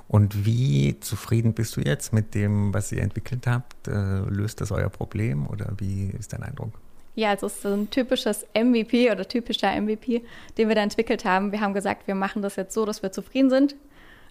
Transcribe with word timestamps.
Und 0.08 0.44
wie 0.44 0.98
zufrieden 0.98 1.54
bist 1.54 1.76
du 1.76 1.82
jetzt 1.82 2.12
mit 2.12 2.34
dem, 2.34 2.74
was 2.74 2.90
ihr 2.90 3.00
entwickelt 3.00 3.46
habt? 3.46 3.86
Äh, 3.86 4.22
löst 4.28 4.60
das 4.60 4.72
euer 4.72 4.88
Problem 4.88 5.46
oder 5.46 5.72
wie 5.78 6.06
ist 6.18 6.32
dein 6.32 6.42
Eindruck? 6.42 6.72
Ja, 7.16 7.30
also 7.30 7.46
es 7.46 7.56
ist 7.56 7.66
ein 7.66 7.90
typisches 7.90 8.46
MVP 8.54 9.10
oder 9.10 9.26
typischer 9.26 9.74
MVP, 9.80 10.22
den 10.58 10.68
wir 10.68 10.76
da 10.76 10.82
entwickelt 10.82 11.24
haben. 11.24 11.50
Wir 11.50 11.60
haben 11.60 11.72
gesagt, 11.72 12.06
wir 12.06 12.14
machen 12.14 12.42
das 12.42 12.56
jetzt 12.56 12.74
so, 12.74 12.84
dass 12.84 13.02
wir 13.02 13.10
zufrieden 13.10 13.48
sind. 13.50 13.74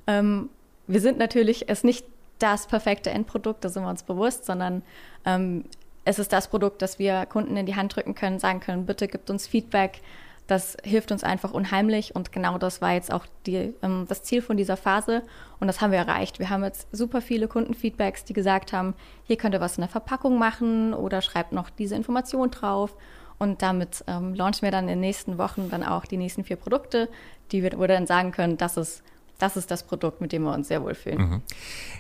Ähm, 0.06 0.50
wir 0.86 1.02
sind 1.02 1.18
natürlich 1.18 1.68
es 1.68 1.84
nicht 1.84 2.06
das 2.38 2.68
perfekte 2.68 3.10
Endprodukt, 3.10 3.66
da 3.66 3.70
sind 3.70 3.84
wir 3.84 3.90
uns 3.90 4.04
bewusst, 4.04 4.46
sondern 4.46 4.84
ähm, 5.26 5.66
es 6.04 6.20
ist 6.20 6.32
das 6.32 6.48
Produkt, 6.48 6.84
das 6.84 7.00
wir 7.00 7.26
Kunden 7.26 7.58
in 7.58 7.66
die 7.66 7.76
Hand 7.76 7.96
drücken 7.96 8.14
können, 8.14 8.38
sagen 8.38 8.60
können, 8.60 8.86
bitte 8.86 9.08
gibt 9.08 9.32
uns 9.32 9.48
Feedback, 9.48 10.02
das 10.48 10.78
hilft 10.84 11.12
uns 11.12 11.24
einfach 11.24 11.52
unheimlich 11.52 12.16
und 12.16 12.32
genau 12.32 12.58
das 12.58 12.82
war 12.82 12.94
jetzt 12.94 13.12
auch 13.12 13.26
die, 13.46 13.74
ähm, 13.82 14.06
das 14.08 14.24
Ziel 14.24 14.42
von 14.42 14.58
dieser 14.58 14.78
Phase 14.78 15.24
und 15.60 15.68
das 15.68 15.82
haben 15.82 15.92
wir 15.92 16.00
erreicht. 16.00 16.40
Wir 16.40 16.50
haben 16.50 16.64
jetzt 16.64 16.88
super 16.92 17.22
viele 17.22 17.48
Kundenfeedbacks, 17.48 18.26
die 18.26 18.34
gesagt 18.34 18.74
haben, 18.74 18.94
hier 19.24 19.38
könnt 19.38 19.56
ihr 19.56 19.62
was 19.62 19.78
in 19.78 19.82
der 19.82 19.90
Verpackung 19.90 20.38
machen 20.38 20.94
oder 20.94 21.22
schreibt 21.22 21.52
noch 21.52 21.70
diese 21.70 21.96
Information 21.96 22.52
drauf 22.52 22.96
und 23.38 23.62
damit 23.62 24.04
ähm, 24.08 24.34
launchen 24.36 24.62
wir 24.62 24.72
dann 24.72 24.86
in 24.86 24.90
den 24.92 25.00
nächsten 25.00 25.38
Wochen 25.38 25.70
dann 25.70 25.84
auch 25.84 26.06
die 26.06 26.18
nächsten 26.18 26.44
vier 26.44 26.58
Produkte, 26.58 27.10
die 27.52 27.64
wir, 27.64 27.74
wo 27.74 27.82
wir 27.82 27.88
dann 27.88 28.08
sagen 28.08 28.32
können, 28.32 28.58
das 28.58 28.78
ist 28.78 29.04
das 29.38 29.58
ist 29.58 29.70
das 29.70 29.84
Produkt, 29.84 30.22
mit 30.22 30.32
dem 30.32 30.44
wir 30.44 30.54
uns 30.54 30.70
sehr 30.70 30.82
wohl 30.82 30.96
fühlen. 30.96 31.18
Mhm. 31.18 31.42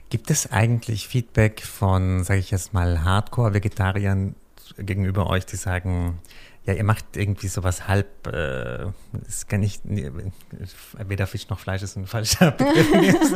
Gibt 0.09 0.31
es 0.31 0.51
eigentlich 0.51 1.07
Feedback 1.09 1.61
von, 1.61 2.23
sage 2.23 2.39
ich 2.39 2.51
jetzt 2.51 2.73
mal, 2.73 3.03
Hardcore-Vegetariern 3.03 4.35
gegenüber 4.77 5.27
euch, 5.29 5.45
die 5.45 5.57
sagen, 5.57 6.19
ja, 6.65 6.73
ihr 6.73 6.83
macht 6.83 7.15
irgendwie 7.15 7.47
sowas 7.47 7.87
halb, 7.87 8.25
äh, 8.27 8.87
ist 9.27 9.47
gar 9.47 9.59
nicht, 9.59 9.83
weder 9.85 11.27
Fisch 11.27 11.47
noch 11.49 11.59
Fleisch 11.59 11.83
ist 11.83 11.95
ein 11.95 12.07
falscher 12.07 12.51
Begriff, 12.57 13.33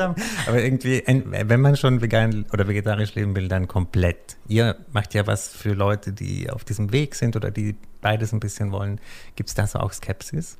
aber 0.48 0.64
irgendwie, 0.64 1.04
wenn 1.06 1.62
man 1.62 1.76
schon 1.76 2.02
vegan 2.02 2.46
oder 2.52 2.68
vegetarisch 2.68 3.14
leben 3.14 3.36
will, 3.36 3.48
dann 3.48 3.68
komplett. 3.68 4.38
Ihr 4.48 4.78
macht 4.92 5.14
ja 5.14 5.28
was 5.28 5.50
für 5.50 5.74
Leute, 5.74 6.12
die 6.12 6.50
auf 6.50 6.64
diesem 6.64 6.92
Weg 6.92 7.14
sind 7.14 7.36
oder 7.36 7.52
die 7.52 7.76
beides 8.02 8.34
ein 8.34 8.40
bisschen 8.40 8.72
wollen. 8.72 9.00
Gibt 9.36 9.50
es 9.50 9.56
da 9.56 9.68
so 9.68 9.80
auch 9.80 9.94
Skepsis? 9.94 10.58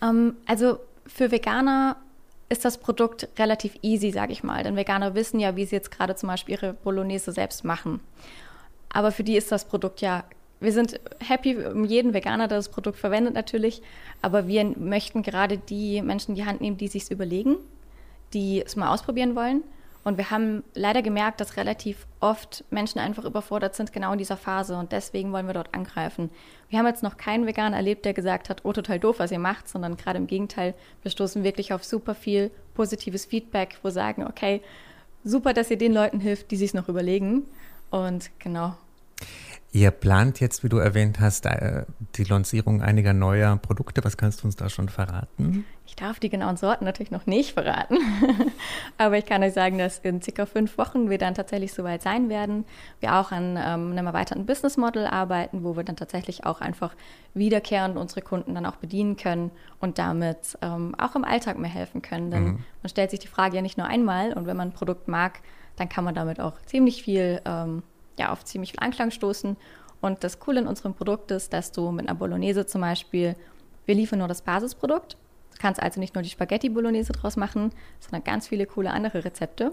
Um, 0.00 0.08
ähm, 0.08 0.36
also 0.46 0.80
für 1.06 1.30
Veganer 1.30 1.96
ist 2.48 2.64
das 2.64 2.78
Produkt 2.78 3.28
relativ 3.38 3.76
easy, 3.82 4.10
sage 4.10 4.32
ich 4.32 4.42
mal. 4.42 4.64
Denn 4.64 4.74
Veganer 4.74 5.14
wissen 5.14 5.38
ja, 5.38 5.54
wie 5.54 5.64
sie 5.64 5.76
jetzt 5.76 5.90
gerade 5.90 6.16
zum 6.16 6.28
Beispiel 6.28 6.54
ihre 6.54 6.72
Bolognese 6.72 7.30
selbst 7.32 7.64
machen. 7.64 8.00
Aber 8.88 9.12
für 9.12 9.22
die 9.22 9.36
ist 9.36 9.52
das 9.52 9.66
Produkt 9.66 10.00
ja 10.00 10.24
wir 10.60 10.72
sind 10.72 11.00
happy 11.20 11.56
um 11.56 11.84
jeden 11.84 12.14
Veganer, 12.14 12.48
der 12.48 12.58
das 12.58 12.68
Produkt 12.68 12.98
verwendet 12.98 13.34
natürlich, 13.34 13.82
aber 14.22 14.48
wir 14.48 14.64
möchten 14.64 15.22
gerade 15.22 15.58
die 15.58 16.02
Menschen 16.02 16.34
die 16.34 16.44
Hand 16.44 16.60
nehmen, 16.60 16.76
die 16.76 16.88
sich 16.88 17.10
überlegen, 17.10 17.56
die 18.32 18.62
es 18.64 18.76
mal 18.76 18.92
ausprobieren 18.92 19.36
wollen. 19.36 19.62
Und 20.04 20.16
wir 20.16 20.30
haben 20.30 20.64
leider 20.74 21.02
gemerkt, 21.02 21.40
dass 21.40 21.56
relativ 21.56 22.06
oft 22.20 22.64
Menschen 22.70 22.98
einfach 22.98 23.24
überfordert 23.24 23.74
sind, 23.74 23.92
genau 23.92 24.12
in 24.12 24.18
dieser 24.18 24.38
Phase. 24.38 24.76
Und 24.78 24.92
deswegen 24.92 25.32
wollen 25.32 25.46
wir 25.46 25.54
dort 25.54 25.74
angreifen. 25.74 26.30
Wir 26.70 26.78
haben 26.78 26.86
jetzt 26.86 27.02
noch 27.02 27.18
keinen 27.18 27.46
Veganer 27.46 27.76
erlebt, 27.76 28.04
der 28.04 28.14
gesagt 28.14 28.48
hat, 28.48 28.64
oh, 28.64 28.72
total 28.72 28.98
doof, 28.98 29.16
was 29.18 29.32
ihr 29.32 29.38
macht, 29.38 29.68
sondern 29.68 29.96
gerade 29.96 30.18
im 30.18 30.26
Gegenteil, 30.26 30.74
wir 31.02 31.10
stoßen 31.10 31.44
wirklich 31.44 31.74
auf 31.74 31.84
super 31.84 32.14
viel 32.14 32.50
positives 32.74 33.26
Feedback, 33.26 33.78
wo 33.82 33.90
sagen, 33.90 34.26
okay, 34.26 34.62
super, 35.24 35.52
dass 35.52 35.70
ihr 35.70 35.78
den 35.78 35.92
Leuten 35.92 36.20
hilft, 36.20 36.50
die 36.52 36.56
sich 36.56 36.72
noch 36.72 36.88
überlegen. 36.88 37.42
Und 37.90 38.30
genau, 38.38 38.76
Ihr 39.70 39.90
plant 39.90 40.40
jetzt, 40.40 40.64
wie 40.64 40.70
du 40.70 40.78
erwähnt 40.78 41.20
hast, 41.20 41.44
äh, 41.44 41.84
die 42.16 42.24
Lancierung 42.24 42.80
einiger 42.80 43.12
neuer 43.12 43.56
Produkte. 43.58 44.02
Was 44.02 44.16
kannst 44.16 44.42
du 44.42 44.46
uns 44.46 44.56
da 44.56 44.70
schon 44.70 44.88
verraten? 44.88 45.66
Ich 45.86 45.94
darf 45.94 46.18
die 46.18 46.30
genauen 46.30 46.56
Sorten 46.56 46.86
natürlich 46.86 47.10
noch 47.10 47.26
nicht 47.26 47.52
verraten. 47.52 47.98
Aber 48.98 49.18
ich 49.18 49.26
kann 49.26 49.42
euch 49.42 49.52
sagen, 49.52 49.76
dass 49.76 49.98
in 49.98 50.22
circa 50.22 50.46
fünf 50.46 50.78
Wochen 50.78 51.10
wir 51.10 51.18
dann 51.18 51.34
tatsächlich 51.34 51.74
soweit 51.74 52.00
sein 52.00 52.30
werden. 52.30 52.64
Wir 53.00 53.16
auch 53.16 53.30
an 53.30 53.58
ähm, 53.58 53.92
einem 53.92 54.06
erweiterten 54.06 54.46
Business 54.46 54.78
Model 54.78 55.06
arbeiten, 55.06 55.64
wo 55.64 55.76
wir 55.76 55.84
dann 55.84 55.96
tatsächlich 55.96 56.46
auch 56.46 56.62
einfach 56.62 56.94
wiederkehrend 57.34 57.98
unsere 57.98 58.22
Kunden 58.22 58.54
dann 58.54 58.64
auch 58.64 58.76
bedienen 58.76 59.16
können 59.18 59.50
und 59.80 59.98
damit 59.98 60.56
ähm, 60.62 60.94
auch 60.96 61.14
im 61.14 61.24
Alltag 61.24 61.58
mehr 61.58 61.70
helfen 61.70 62.00
können. 62.00 62.30
Denn 62.30 62.44
mhm. 62.44 62.64
man 62.82 62.88
stellt 62.88 63.10
sich 63.10 63.20
die 63.20 63.28
Frage 63.28 63.56
ja 63.56 63.62
nicht 63.62 63.76
nur 63.76 63.86
einmal 63.86 64.32
und 64.32 64.46
wenn 64.46 64.56
man 64.56 64.68
ein 64.68 64.74
Produkt 64.74 65.08
mag, 65.08 65.40
dann 65.76 65.90
kann 65.90 66.04
man 66.04 66.14
damit 66.14 66.40
auch 66.40 66.54
ziemlich 66.64 67.02
viel 67.02 67.42
ähm, 67.44 67.82
ja, 68.18 68.32
auf 68.32 68.44
ziemlich 68.44 68.72
viel 68.72 68.80
Anklang 68.80 69.10
stoßen. 69.10 69.56
Und 70.00 70.24
das 70.24 70.38
Coole 70.38 70.60
in 70.60 70.66
unserem 70.66 70.94
Produkt 70.94 71.30
ist, 71.30 71.52
dass 71.52 71.72
du 71.72 71.90
mit 71.90 72.08
einer 72.08 72.18
Bolognese 72.18 72.66
zum 72.66 72.82
Beispiel, 72.82 73.34
wir 73.86 73.94
liefern 73.94 74.20
nur 74.20 74.28
das 74.28 74.42
Basisprodukt. 74.42 75.16
Du 75.52 75.58
kannst 75.58 75.82
also 75.82 75.98
nicht 75.98 76.14
nur 76.14 76.22
die 76.22 76.30
Spaghetti 76.30 76.68
Bolognese 76.68 77.12
draus 77.12 77.36
machen, 77.36 77.72
sondern 78.00 78.22
ganz 78.22 78.46
viele 78.46 78.66
coole 78.66 78.90
andere 78.90 79.24
Rezepte. 79.24 79.72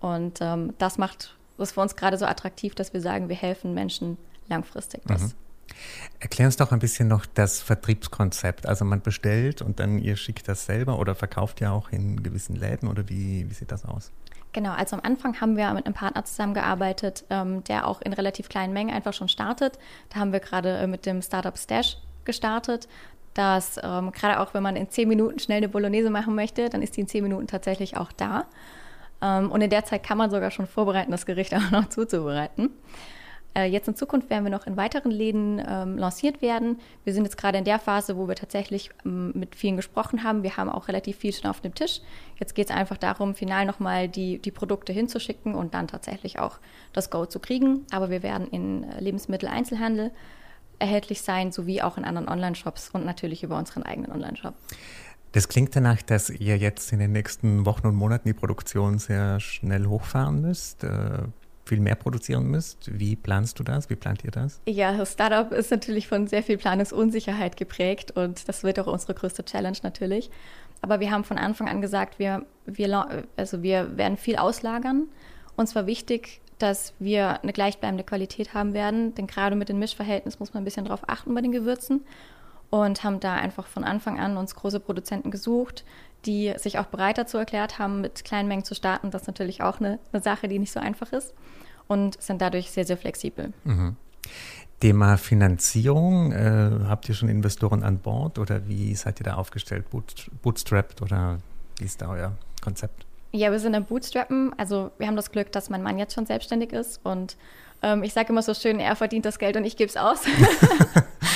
Und 0.00 0.38
ähm, 0.40 0.74
das 0.78 0.98
macht 0.98 1.36
es 1.58 1.72
für 1.72 1.80
uns 1.80 1.94
gerade 1.94 2.16
so 2.18 2.26
attraktiv, 2.26 2.74
dass 2.74 2.92
wir 2.92 3.00
sagen, 3.00 3.28
wir 3.28 3.36
helfen 3.36 3.74
Menschen 3.74 4.16
langfristig. 4.48 5.08
Mhm. 5.08 5.32
Erklär 6.18 6.46
uns 6.46 6.56
doch 6.56 6.72
ein 6.72 6.80
bisschen 6.80 7.06
noch 7.06 7.26
das 7.26 7.60
Vertriebskonzept. 7.60 8.66
Also 8.66 8.84
man 8.84 9.02
bestellt 9.02 9.62
und 9.62 9.78
dann 9.78 9.98
ihr 9.98 10.16
schickt 10.16 10.48
das 10.48 10.66
selber 10.66 10.98
oder 10.98 11.14
verkauft 11.14 11.60
ja 11.60 11.70
auch 11.70 11.90
in 11.90 12.22
gewissen 12.22 12.56
Läden 12.56 12.88
oder 12.88 13.08
wie, 13.08 13.48
wie 13.48 13.54
sieht 13.54 13.70
das 13.70 13.84
aus? 13.84 14.10
Genau, 14.52 14.72
also 14.72 14.96
am 14.96 15.02
Anfang 15.04 15.40
haben 15.40 15.56
wir 15.56 15.72
mit 15.74 15.86
einem 15.86 15.94
Partner 15.94 16.24
zusammengearbeitet, 16.24 17.24
ähm, 17.30 17.62
der 17.64 17.86
auch 17.86 18.00
in 18.02 18.12
relativ 18.12 18.48
kleinen 18.48 18.72
Mengen 18.72 18.94
einfach 18.94 19.12
schon 19.12 19.28
startet. 19.28 19.78
Da 20.08 20.20
haben 20.20 20.32
wir 20.32 20.40
gerade 20.40 20.78
äh, 20.78 20.86
mit 20.86 21.06
dem 21.06 21.22
Startup 21.22 21.56
Stash 21.56 21.98
gestartet, 22.24 22.88
dass 23.34 23.78
ähm, 23.82 24.10
gerade 24.10 24.40
auch 24.40 24.52
wenn 24.52 24.62
man 24.62 24.74
in 24.74 24.90
zehn 24.90 25.08
Minuten 25.08 25.38
schnell 25.38 25.58
eine 25.58 25.68
Bolognese 25.68 26.10
machen 26.10 26.34
möchte, 26.34 26.68
dann 26.68 26.82
ist 26.82 26.96
die 26.96 27.02
in 27.02 27.08
zehn 27.08 27.22
Minuten 27.22 27.46
tatsächlich 27.46 27.96
auch 27.96 28.10
da. 28.12 28.46
Ähm, 29.22 29.52
und 29.52 29.60
in 29.60 29.70
der 29.70 29.84
Zeit 29.84 30.02
kann 30.02 30.18
man 30.18 30.30
sogar 30.30 30.50
schon 30.50 30.66
vorbereiten, 30.66 31.12
das 31.12 31.26
Gericht 31.26 31.54
auch 31.54 31.70
noch 31.70 31.88
zuzubereiten. 31.88 32.70
Äh, 33.54 33.64
jetzt 33.64 33.88
in 33.88 33.96
Zukunft 33.96 34.30
werden 34.30 34.44
wir 34.44 34.50
noch 34.50 34.66
in 34.66 34.76
weiteren 34.76 35.10
Läden 35.10 35.60
ähm, 35.66 35.98
lanciert 35.98 36.40
werden. 36.40 36.78
Wir 37.04 37.12
sind 37.12 37.24
jetzt 37.24 37.36
gerade 37.36 37.58
in 37.58 37.64
der 37.64 37.78
Phase, 37.78 38.16
wo 38.16 38.28
wir 38.28 38.36
tatsächlich 38.36 38.90
ähm, 39.04 39.32
mit 39.34 39.56
vielen 39.56 39.76
gesprochen 39.76 40.22
haben. 40.22 40.42
Wir 40.42 40.56
haben 40.56 40.70
auch 40.70 40.88
relativ 40.88 41.16
viel 41.16 41.32
schon 41.32 41.50
auf 41.50 41.60
dem 41.60 41.74
Tisch. 41.74 42.00
Jetzt 42.38 42.54
geht 42.54 42.70
es 42.70 42.76
einfach 42.76 42.96
darum, 42.96 43.34
final 43.34 43.66
nochmal 43.66 44.08
die, 44.08 44.38
die 44.38 44.52
Produkte 44.52 44.92
hinzuschicken 44.92 45.54
und 45.54 45.74
dann 45.74 45.88
tatsächlich 45.88 46.38
auch 46.38 46.58
das 46.92 47.10
Go 47.10 47.26
zu 47.26 47.40
kriegen. 47.40 47.86
Aber 47.90 48.10
wir 48.10 48.22
werden 48.22 48.46
in 48.48 48.84
äh, 48.84 49.00
Lebensmitteleinzelhandel 49.00 50.12
erhältlich 50.78 51.22
sein, 51.22 51.52
sowie 51.52 51.82
auch 51.82 51.98
in 51.98 52.04
anderen 52.04 52.28
Online-Shops 52.28 52.90
und 52.90 53.04
natürlich 53.04 53.42
über 53.42 53.58
unseren 53.58 53.82
eigenen 53.82 54.12
Online-Shop. 54.12 54.54
Das 55.32 55.48
klingt 55.48 55.76
danach, 55.76 56.02
dass 56.02 56.28
ihr 56.28 56.56
jetzt 56.56 56.92
in 56.92 56.98
den 56.98 57.12
nächsten 57.12 57.64
Wochen 57.64 57.86
und 57.86 57.94
Monaten 57.94 58.28
die 58.28 58.34
Produktion 58.34 58.98
sehr 58.98 59.38
schnell 59.38 59.86
hochfahren 59.86 60.40
müsst, 60.40 60.82
äh, 60.82 61.22
viel 61.70 61.80
mehr 61.80 61.94
produzieren 61.94 62.48
müsst. 62.48 62.98
Wie 62.98 63.14
planst 63.14 63.60
du 63.60 63.62
das? 63.62 63.88
Wie 63.90 63.94
plant 63.94 64.24
ihr 64.24 64.32
das? 64.32 64.60
Ja, 64.66 64.96
das 64.96 65.12
Startup 65.12 65.52
ist 65.52 65.70
natürlich 65.70 66.08
von 66.08 66.26
sehr 66.26 66.42
viel 66.42 66.58
Planungsunsicherheit 66.58 67.56
geprägt 67.56 68.10
und 68.16 68.48
das 68.48 68.64
wird 68.64 68.80
auch 68.80 68.88
unsere 68.88 69.14
größte 69.14 69.44
Challenge 69.44 69.78
natürlich. 69.84 70.30
Aber 70.82 70.98
wir 70.98 71.12
haben 71.12 71.22
von 71.22 71.38
Anfang 71.38 71.68
an 71.68 71.80
gesagt, 71.80 72.18
wir, 72.18 72.44
wir, 72.66 73.24
also 73.36 73.62
wir 73.62 73.96
werden 73.96 74.16
viel 74.16 74.34
auslagern. 74.34 75.06
Uns 75.56 75.76
war 75.76 75.86
wichtig, 75.86 76.40
dass 76.58 76.92
wir 76.98 77.40
eine 77.40 77.52
gleichbleibende 77.52 78.02
Qualität 78.02 78.52
haben 78.52 78.74
werden, 78.74 79.14
denn 79.14 79.28
gerade 79.28 79.54
mit 79.54 79.68
dem 79.68 79.78
Mischverhältnis 79.78 80.40
muss 80.40 80.52
man 80.52 80.62
ein 80.62 80.64
bisschen 80.64 80.86
darauf 80.86 81.08
achten 81.08 81.32
bei 81.32 81.40
den 81.40 81.52
Gewürzen 81.52 82.00
und 82.70 83.04
haben 83.04 83.20
da 83.20 83.34
einfach 83.34 83.68
von 83.68 83.84
Anfang 83.84 84.18
an 84.18 84.36
uns 84.36 84.56
große 84.56 84.80
Produzenten 84.80 85.30
gesucht, 85.30 85.84
die 86.26 86.52
sich 86.56 86.78
auch 86.78 86.86
bereit 86.86 87.18
dazu 87.18 87.38
erklärt 87.38 87.78
haben, 87.78 88.00
mit 88.00 88.24
kleinen 88.24 88.48
Mengen 88.48 88.64
zu 88.64 88.74
starten. 88.74 89.10
Das 89.10 89.22
ist 89.22 89.28
natürlich 89.28 89.62
auch 89.62 89.80
eine, 89.80 89.98
eine 90.12 90.22
Sache, 90.22 90.48
die 90.48 90.58
nicht 90.58 90.72
so 90.72 90.80
einfach 90.80 91.12
ist 91.12 91.34
und 91.88 92.20
sind 92.22 92.40
dadurch 92.40 92.70
sehr, 92.70 92.84
sehr 92.84 92.96
flexibel. 92.96 93.52
Mhm. 93.64 93.96
Thema 94.80 95.18
Finanzierung, 95.18 96.32
äh, 96.32 96.70
habt 96.88 97.08
ihr 97.08 97.14
schon 97.14 97.28
Investoren 97.28 97.82
an 97.82 97.98
Bord 97.98 98.38
oder 98.38 98.66
wie 98.66 98.94
seid 98.94 99.20
ihr 99.20 99.24
da 99.24 99.34
aufgestellt? 99.34 99.90
Boot, 99.90 100.30
bootstrapped 100.42 101.02
oder 101.02 101.38
wie 101.78 101.84
ist 101.84 102.00
da 102.00 102.08
euer 102.08 102.32
Konzept? 102.62 103.06
Ja, 103.32 103.52
wir 103.52 103.60
sind 103.60 103.74
im 103.74 103.84
Bootstrappen. 103.84 104.52
Also 104.58 104.90
wir 104.98 105.06
haben 105.06 105.16
das 105.16 105.30
Glück, 105.30 105.52
dass 105.52 105.68
mein 105.70 105.82
Mann 105.82 105.98
jetzt 105.98 106.14
schon 106.14 106.26
selbstständig 106.26 106.72
ist 106.72 107.00
und 107.04 107.36
ähm, 107.82 108.02
ich 108.02 108.12
sage 108.12 108.30
immer 108.30 108.42
so 108.42 108.54
schön, 108.54 108.80
er 108.80 108.96
verdient 108.96 109.24
das 109.24 109.38
Geld 109.38 109.56
und 109.56 109.64
ich 109.64 109.76
gebe 109.76 109.88
es 109.88 109.96
aus. 109.96 110.24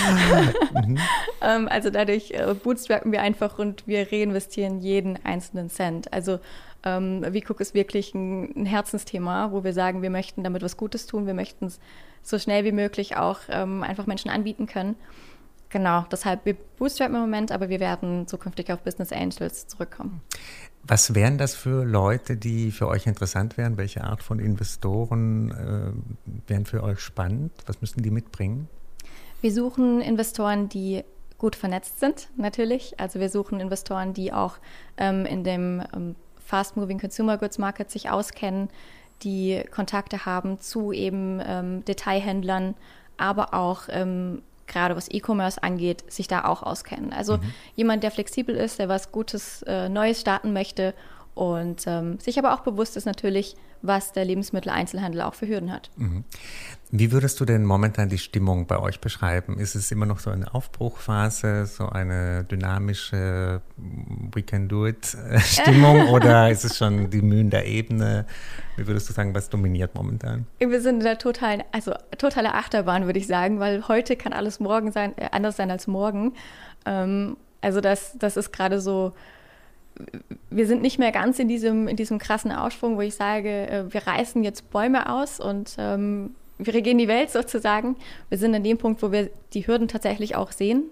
mhm. 0.87 0.99
ähm, 1.41 1.69
also 1.69 1.91
dadurch 1.91 2.33
äh, 2.33 2.55
bootstrappen 2.55 3.13
wir 3.13 3.23
einfach 3.23 3.59
und 3.59 3.87
wir 3.87 4.11
reinvestieren 4.11 4.81
jeden 4.81 5.25
einzelnen 5.25 5.71
Cent. 5.71 6.13
Also 6.13 6.41
ähm, 6.85 7.25
VCook 7.25 7.61
ist 7.61 7.75
wirklich 7.75 8.15
ein, 8.15 8.53
ein, 8.57 8.67
Herzensthema, 8.67 9.53
wo 9.53 9.65
wir 9.65 9.73
sagen, 9.73 10.03
wir 10.03 10.11
möchten 10.11 10.45
damit 10.45 10.63
was 10.63 10.77
Gutes 10.77 11.07
tun, 11.07 11.27
wir 11.27 11.35
möchten 11.35 11.67
es 11.67 11.81
so 12.23 12.39
schnell 12.39 12.65
wie 12.65 12.73
möglich 12.73 13.17
auch 13.17 13.41
ähm, 13.49 13.83
einfach 13.83 14.07
Menschen 14.07 14.31
anbieten 14.31 14.67
können. 14.67 14.97
Genau, 15.71 16.05
deshalb 16.11 16.45
wir 16.45 16.55
bootstrappen 16.79 17.17
im 17.17 17.23
Moment, 17.23 17.51
aber 17.51 17.69
wir 17.69 17.81
werden 17.81 18.29
zukünftig 18.29 18.71
auf 18.73 18.81
Business 18.81 19.13
Angels 19.13 19.67
zurückkommen. 19.67 20.21
Was 20.87 21.15
wären 21.15 21.39
das 21.39 21.55
für 21.55 21.85
Leute, 21.85 22.37
die 22.37 22.71
für 22.71 22.89
euch 22.89 23.07
interessant 23.07 23.57
wären? 23.57 23.79
Welche 23.79 24.05
Art 24.05 24.23
von 24.23 24.39
Investoren 24.39 25.51
äh, 25.51 26.49
wären 26.51 26.67
für 26.67 26.83
euch 26.83 27.01
spannend? 27.01 27.53
Was 27.67 27.81
müssten 27.81 28.03
die 28.03 28.11
mitbringen? 28.11 28.69
Wir 29.41 29.53
suchen 29.53 30.01
Investoren, 30.03 30.69
die 30.69 31.05
gut 31.39 31.57
vernetzt 31.57 32.01
sind, 32.01 32.29
natürlich. 32.37 33.01
Also 33.01 33.19
wir 33.19 33.29
suchen 33.31 33.61
Investoren, 33.61 34.13
die 34.13 34.33
auch 34.33 34.57
ähm, 34.97 35.25
in 35.27 35.43
dem 35.43 35.83
ähm, 35.95 36.17
Fast-Moving 36.45 37.01
Consumer 37.01 37.39
Goods 37.39 37.59
Market 37.59 37.91
sich 37.91 38.11
auskennen, 38.11 38.69
die 39.23 39.63
Kontakte 39.71 40.27
haben 40.27 40.61
zu 40.61 40.93
eben 40.93 41.41
ähm, 41.45 41.85
Detailhändlern, 41.85 42.75
aber 43.17 43.55
auch 43.55 43.85
ähm, 43.89 44.43
gerade 44.67 44.97
was 44.97 45.11
E-Commerce 45.11 45.63
angeht, 45.63 46.05
sich 46.11 46.29
da 46.29 46.45
auch 46.45 46.63
auskennen. 46.63 47.13
Also 47.13 47.37
mhm. 47.37 47.53
jemand, 47.77 48.03
der 48.03 48.11
flexibel 48.11 48.55
ist, 48.55 48.79
der 48.79 48.89
was 48.89 49.13
Gutes, 49.13 49.63
äh, 49.63 49.89
Neues 49.89 50.21
starten 50.21 50.53
möchte 50.53 50.95
und 51.35 51.85
ähm, 51.87 52.19
sich 52.21 52.39
aber 52.39 52.55
auch 52.55 52.61
bewusst 52.61 52.97
ist 52.97 53.07
natürlich, 53.07 53.57
was 53.83 54.13
der 54.13 54.25
Lebensmitteleinzelhandel 54.25 55.21
auch 55.21 55.35
für 55.35 55.47
Hürden 55.47 55.73
hat. 55.73 55.91
Mhm. 55.97 56.25
Wie 56.91 57.11
würdest 57.11 57.41
du 57.41 57.45
denn 57.45 57.65
momentan 57.65 58.09
die 58.09 58.19
Stimmung 58.19 58.67
bei 58.67 58.79
euch 58.79 59.01
beschreiben? 59.01 59.59
Ist 59.59 59.75
es 59.75 59.91
immer 59.91 60.07
noch 60.07 60.21
so 60.21 60.31
eine 60.31 60.55
Aufbruchphase, 60.55 61.67
so 61.67 61.89
eine 61.89 62.45
dynamische 62.45 63.61
We 64.33 64.43
can 64.43 64.69
do 64.69 64.87
it 64.87 65.17
Stimmung 65.39 66.09
oder 66.11 66.51
ist 66.51 66.65
es 66.65 66.79
schon 66.79 67.11
die 67.11 67.21
Mühen 67.21 67.51
der 67.51 67.67
Ebene? 67.67 68.27
Wie 68.77 68.87
würdest 68.87 69.09
du 69.09 69.13
sagen, 69.13 69.35
was 69.35 69.51
dominiert 69.51 69.95
momentan? 69.95 70.47
Wir 70.61 70.81
sind 70.81 70.99
in 70.99 71.05
der 71.05 71.19
totalen, 71.19 71.65
also 71.73 71.95
totale 72.17 72.55
Achterbahn, 72.55 73.07
würde 73.07 73.19
ich 73.19 73.27
sagen, 73.27 73.59
weil 73.59 73.89
heute 73.89 74.17
kann 74.17 74.33
alles 74.33 74.61
morgen 74.61 74.93
sein, 74.93 75.15
äh, 75.17 75.29
anders 75.33 75.57
sein 75.57 75.71
als 75.71 75.89
morgen. 75.89 76.35
Ähm, 76.87 77.37
also 77.61 77.81
das, 77.81 78.17
das 78.19 78.37
ist 78.37 78.53
gerade 78.53 78.81
so, 78.81 79.15
wir 80.51 80.67
sind 80.67 80.83
nicht 80.83 80.99
mehr 80.99 81.13
ganz 81.13 81.39
in 81.39 81.49
diesem, 81.49 81.89
in 81.89 81.97
diesem 81.97 82.19
krassen 82.19 82.53
Aufschwung, 82.53 82.97
wo 82.97 83.01
ich 83.01 83.15
sage, 83.15 83.69
äh, 83.69 83.93
wir 83.93 84.07
reißen 84.07 84.43
jetzt 84.43 84.71
Bäume 84.71 85.11
aus 85.11 85.41
und 85.41 85.77
ähm, 85.79 86.35
wir 86.59 86.75
regieren 86.75 86.99
die 86.99 87.09
Welt 87.09 87.31
sozusagen. 87.31 87.97
Wir 88.29 88.39
sind 88.39 88.55
an 88.55 88.63
dem 88.63 88.79
Punkt, 88.79 89.03
wo 89.03 89.13
wir 89.13 89.31
die 89.53 89.67
Hürden 89.67 89.89
tatsächlich 89.89 90.37
auch 90.37 90.53
sehen, 90.53 90.85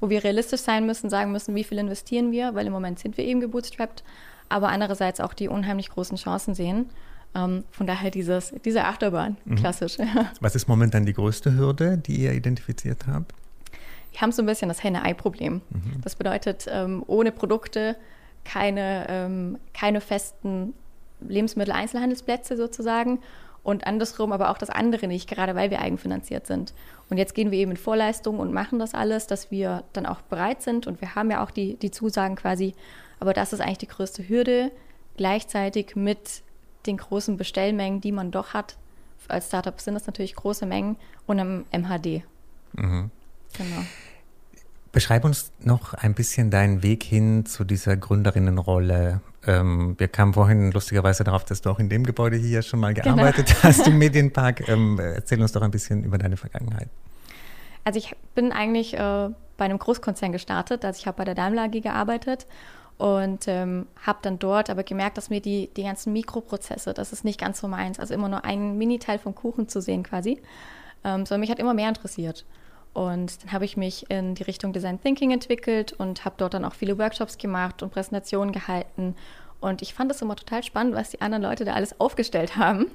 wo 0.00 0.08
wir 0.08 0.24
realistisch 0.24 0.60
sein 0.60 0.86
müssen, 0.86 1.10
sagen 1.10 1.32
müssen, 1.32 1.54
wie 1.54 1.64
viel 1.64 1.78
investieren 1.78 2.32
wir, 2.32 2.54
weil 2.54 2.66
im 2.66 2.72
Moment 2.72 2.98
sind 2.98 3.16
wir 3.16 3.24
eben 3.24 3.40
gebootstrapped, 3.40 4.02
aber 4.48 4.68
andererseits 4.68 5.20
auch 5.20 5.34
die 5.34 5.48
unheimlich 5.48 5.90
großen 5.90 6.16
Chancen 6.16 6.54
sehen. 6.54 6.86
Ähm, 7.34 7.64
von 7.70 7.86
daher 7.86 8.10
dieses, 8.10 8.54
diese 8.64 8.84
Achterbahn, 8.84 9.36
mhm. 9.44 9.56
klassisch. 9.56 9.98
Was 10.40 10.54
ist 10.54 10.68
momentan 10.68 11.04
die 11.04 11.14
größte 11.14 11.54
Hürde, 11.56 11.98
die 11.98 12.20
ihr 12.20 12.32
identifiziert 12.32 13.06
habt? 13.06 13.34
Wir 14.12 14.20
haben 14.20 14.32
so 14.32 14.42
ein 14.42 14.46
bisschen 14.46 14.68
das 14.68 14.82
Henne-Ei-Problem. 14.84 15.60
Mhm. 15.68 16.00
Das 16.02 16.14
bedeutet, 16.14 16.66
ähm, 16.70 17.02
ohne 17.06 17.32
Produkte 17.32 17.96
keine, 18.44 19.06
ähm, 19.08 19.58
keine 19.72 20.00
festen 20.00 20.74
Lebensmittel-Einzelhandelsplätze 21.20 22.56
sozusagen 22.56 23.20
und 23.62 23.86
andersrum 23.86 24.32
aber 24.32 24.50
auch 24.50 24.58
das 24.58 24.70
andere 24.70 25.06
nicht, 25.08 25.28
gerade 25.28 25.54
weil 25.54 25.70
wir 25.70 25.80
eigenfinanziert 25.80 26.46
sind. 26.46 26.74
Und 27.08 27.16
jetzt 27.16 27.34
gehen 27.34 27.50
wir 27.50 27.58
eben 27.58 27.72
in 27.72 27.76
Vorleistungen 27.76 28.38
und 28.38 28.52
machen 28.52 28.78
das 28.78 28.94
alles, 28.94 29.26
dass 29.26 29.50
wir 29.50 29.84
dann 29.92 30.06
auch 30.06 30.20
bereit 30.22 30.62
sind 30.62 30.86
und 30.86 31.00
wir 31.00 31.14
haben 31.14 31.30
ja 31.30 31.42
auch 31.42 31.50
die, 31.50 31.76
die 31.76 31.90
Zusagen 31.90 32.36
quasi, 32.36 32.74
aber 33.20 33.32
das 33.32 33.52
ist 33.52 33.60
eigentlich 33.60 33.78
die 33.78 33.88
größte 33.88 34.28
Hürde, 34.28 34.70
gleichzeitig 35.16 35.96
mit 35.96 36.42
den 36.86 36.98
großen 36.98 37.36
Bestellmengen, 37.36 38.00
die 38.00 38.12
man 38.12 38.30
doch 38.30 38.52
hat. 38.52 38.76
Als 39.28 39.46
Startup 39.46 39.80
sind 39.80 39.94
das 39.94 40.06
natürlich 40.06 40.34
große 40.34 40.66
Mengen 40.66 40.96
und 41.26 41.38
im 41.38 41.64
MHD. 41.72 42.22
Mhm. 42.74 43.10
Genau. 43.56 43.84
Beschreib 44.94 45.24
uns 45.24 45.50
noch 45.58 45.92
ein 45.92 46.14
bisschen 46.14 46.52
deinen 46.52 46.84
Weg 46.84 47.02
hin 47.02 47.46
zu 47.46 47.64
dieser 47.64 47.96
Gründerinnenrolle. 47.96 49.20
Ähm, 49.44 49.96
wir 49.98 50.06
kamen 50.06 50.34
vorhin 50.34 50.70
lustigerweise 50.70 51.24
darauf, 51.24 51.44
dass 51.44 51.62
du 51.62 51.70
auch 51.70 51.80
in 51.80 51.88
dem 51.88 52.04
Gebäude 52.04 52.36
hier 52.36 52.62
schon 52.62 52.78
mal 52.78 52.94
genau. 52.94 53.16
gearbeitet 53.16 53.48
genau. 53.48 53.58
hast, 53.64 53.88
im 53.88 53.98
Medienpark. 53.98 54.68
Ähm, 54.68 55.00
erzähl 55.00 55.42
uns 55.42 55.50
doch 55.50 55.62
ein 55.62 55.72
bisschen 55.72 56.04
über 56.04 56.16
deine 56.16 56.36
Vergangenheit. 56.36 56.88
Also 57.82 57.98
ich 57.98 58.14
bin 58.36 58.52
eigentlich 58.52 58.94
äh, 58.94 59.30
bei 59.56 59.64
einem 59.64 59.80
Großkonzern 59.80 60.30
gestartet. 60.30 60.84
Also 60.84 61.00
ich 61.00 61.08
habe 61.08 61.18
bei 61.18 61.24
der 61.24 61.34
Daimler 61.34 61.64
AG 61.64 61.82
gearbeitet 61.82 62.46
und 62.96 63.48
ähm, 63.48 63.88
habe 64.06 64.20
dann 64.22 64.38
dort 64.38 64.70
aber 64.70 64.84
gemerkt, 64.84 65.18
dass 65.18 65.28
mir 65.28 65.40
die, 65.40 65.70
die 65.76 65.82
ganzen 65.82 66.12
Mikroprozesse, 66.12 66.94
das 66.94 67.12
ist 67.12 67.24
nicht 67.24 67.40
ganz 67.40 67.60
so 67.60 67.66
meins. 67.66 67.98
Also 67.98 68.14
immer 68.14 68.28
nur 68.28 68.44
einen 68.44 68.78
Miniteil 68.78 69.18
vom 69.18 69.34
Kuchen 69.34 69.68
zu 69.68 69.80
sehen 69.80 70.04
quasi. 70.04 70.40
Ähm, 71.02 71.26
sondern 71.26 71.40
mich 71.40 71.50
hat 71.50 71.58
immer 71.58 71.74
mehr 71.74 71.88
interessiert. 71.88 72.46
Und 72.94 73.42
dann 73.42 73.52
habe 73.52 73.64
ich 73.64 73.76
mich 73.76 74.08
in 74.08 74.36
die 74.36 74.44
Richtung 74.44 74.72
Design 74.72 75.02
Thinking 75.02 75.32
entwickelt 75.32 75.92
und 75.92 76.24
habe 76.24 76.36
dort 76.38 76.54
dann 76.54 76.64
auch 76.64 76.74
viele 76.74 76.96
Workshops 76.96 77.36
gemacht 77.36 77.82
und 77.82 77.92
Präsentationen 77.92 78.52
gehalten. 78.52 79.16
Und 79.60 79.82
ich 79.82 79.94
fand 79.94 80.10
es 80.12 80.22
immer 80.22 80.36
total 80.36 80.62
spannend, 80.62 80.94
was 80.94 81.10
die 81.10 81.20
anderen 81.20 81.42
Leute 81.42 81.64
da 81.64 81.74
alles 81.74 82.00
aufgestellt 82.00 82.56
haben. 82.56 82.86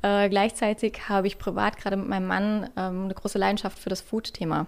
Äh, 0.00 0.28
gleichzeitig 0.30 1.08
habe 1.08 1.26
ich 1.26 1.38
privat 1.38 1.76
gerade 1.76 1.96
mit 1.96 2.08
meinem 2.08 2.26
Mann 2.26 2.70
ähm, 2.76 3.04
eine 3.04 3.14
große 3.14 3.38
Leidenschaft 3.38 3.78
für 3.78 3.90
das 3.90 4.00
Food-Thema. 4.00 4.66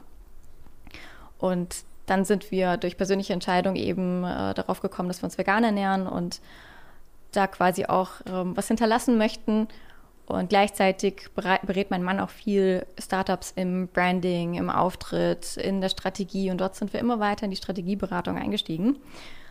Und 1.39 1.85
dann 2.07 2.25
sind 2.25 2.51
wir 2.51 2.77
durch 2.77 2.97
persönliche 2.97 3.33
Entscheidung 3.33 3.77
eben 3.77 4.25
äh, 4.25 4.53
darauf 4.53 4.81
gekommen, 4.81 5.09
dass 5.09 5.23
wir 5.23 5.27
uns 5.27 5.39
vegan 5.39 5.65
ernähren 5.65 6.07
und 6.07 6.41
da 7.33 7.47
quasi 7.47 7.87
auch 7.87 8.11
ähm, 8.27 8.57
was 8.57 8.69
hinterlassen 8.69 9.17
möchten 9.17 9.69
und 10.31 10.49
gleichzeitig 10.49 11.29
berät 11.35 11.91
mein 11.91 12.03
Mann 12.03 12.21
auch 12.21 12.31
viel 12.31 12.87
Startups 12.99 13.53
im 13.57 13.89
Branding, 13.89 14.55
im 14.55 14.71
Auftritt, 14.71 15.57
in 15.57 15.81
der 15.81 15.89
Strategie. 15.89 16.51
Und 16.51 16.61
dort 16.61 16.75
sind 16.75 16.93
wir 16.93 17.01
immer 17.01 17.21
weiter 17.21 17.45
in 17.45 17.51
die 17.51 17.57
Strategieberatung 17.57 18.37
eingestiegen, 18.37 18.97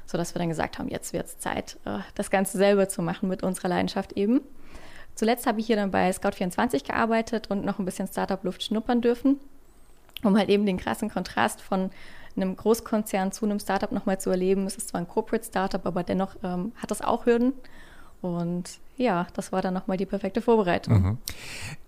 sodass 0.06 0.34
wir 0.34 0.40
dann 0.40 0.50
gesagt 0.50 0.80
haben, 0.80 0.90
jetzt 0.90 1.14
wird 1.14 1.28
es 1.28 1.40
Zeit, 1.40 1.78
äh, 1.86 2.00
das 2.16 2.30
Ganze 2.30 2.58
selber 2.58 2.90
zu 2.90 3.02
machen 3.02 3.30
mit 3.30 3.44
unserer 3.44 3.70
Leidenschaft 3.70 4.14
eben. 4.14 4.42
Zuletzt 5.16 5.48
habe 5.48 5.60
ich 5.60 5.68
hier 5.68 5.76
dann 5.76 5.92
bei 5.92 6.10
Scout24 6.10 6.88
gearbeitet 6.88 7.52
und 7.52 7.66
noch 7.66 7.78
ein 7.78 7.86
bisschen 7.86 8.08
Startup-Luft 8.08 8.64
schnuppern 8.64 9.02
dürfen, 9.02 9.38
um 10.24 10.38
halt 10.38 10.50
eben 10.50 10.66
den 10.66 10.78
krassen 10.78 11.10
Kontrast 11.10 11.62
von 11.62 11.92
einem 12.36 12.56
Großkonzern 12.56 13.32
zu 13.32 13.46
einem 13.46 13.60
Startup 13.60 13.92
nochmal 13.92 14.20
zu 14.20 14.30
erleben. 14.30 14.66
Es 14.66 14.78
ist 14.78 14.90
zwar 14.90 15.02
ein 15.02 15.08
Corporate 15.08 15.46
Startup, 15.46 15.86
aber 15.86 16.04
dennoch 16.04 16.36
ähm, 16.44 16.72
hat 16.78 16.92
das 16.92 17.02
auch 17.02 17.26
Hürden. 17.26 17.54
Und 18.22 18.80
ja, 18.98 19.28
das 19.34 19.52
war 19.52 19.62
dann 19.62 19.74
nochmal 19.74 19.98
die 19.98 20.06
perfekte 20.06 20.42
Vorbereitung. 20.42 21.02
Mhm. 21.02 21.18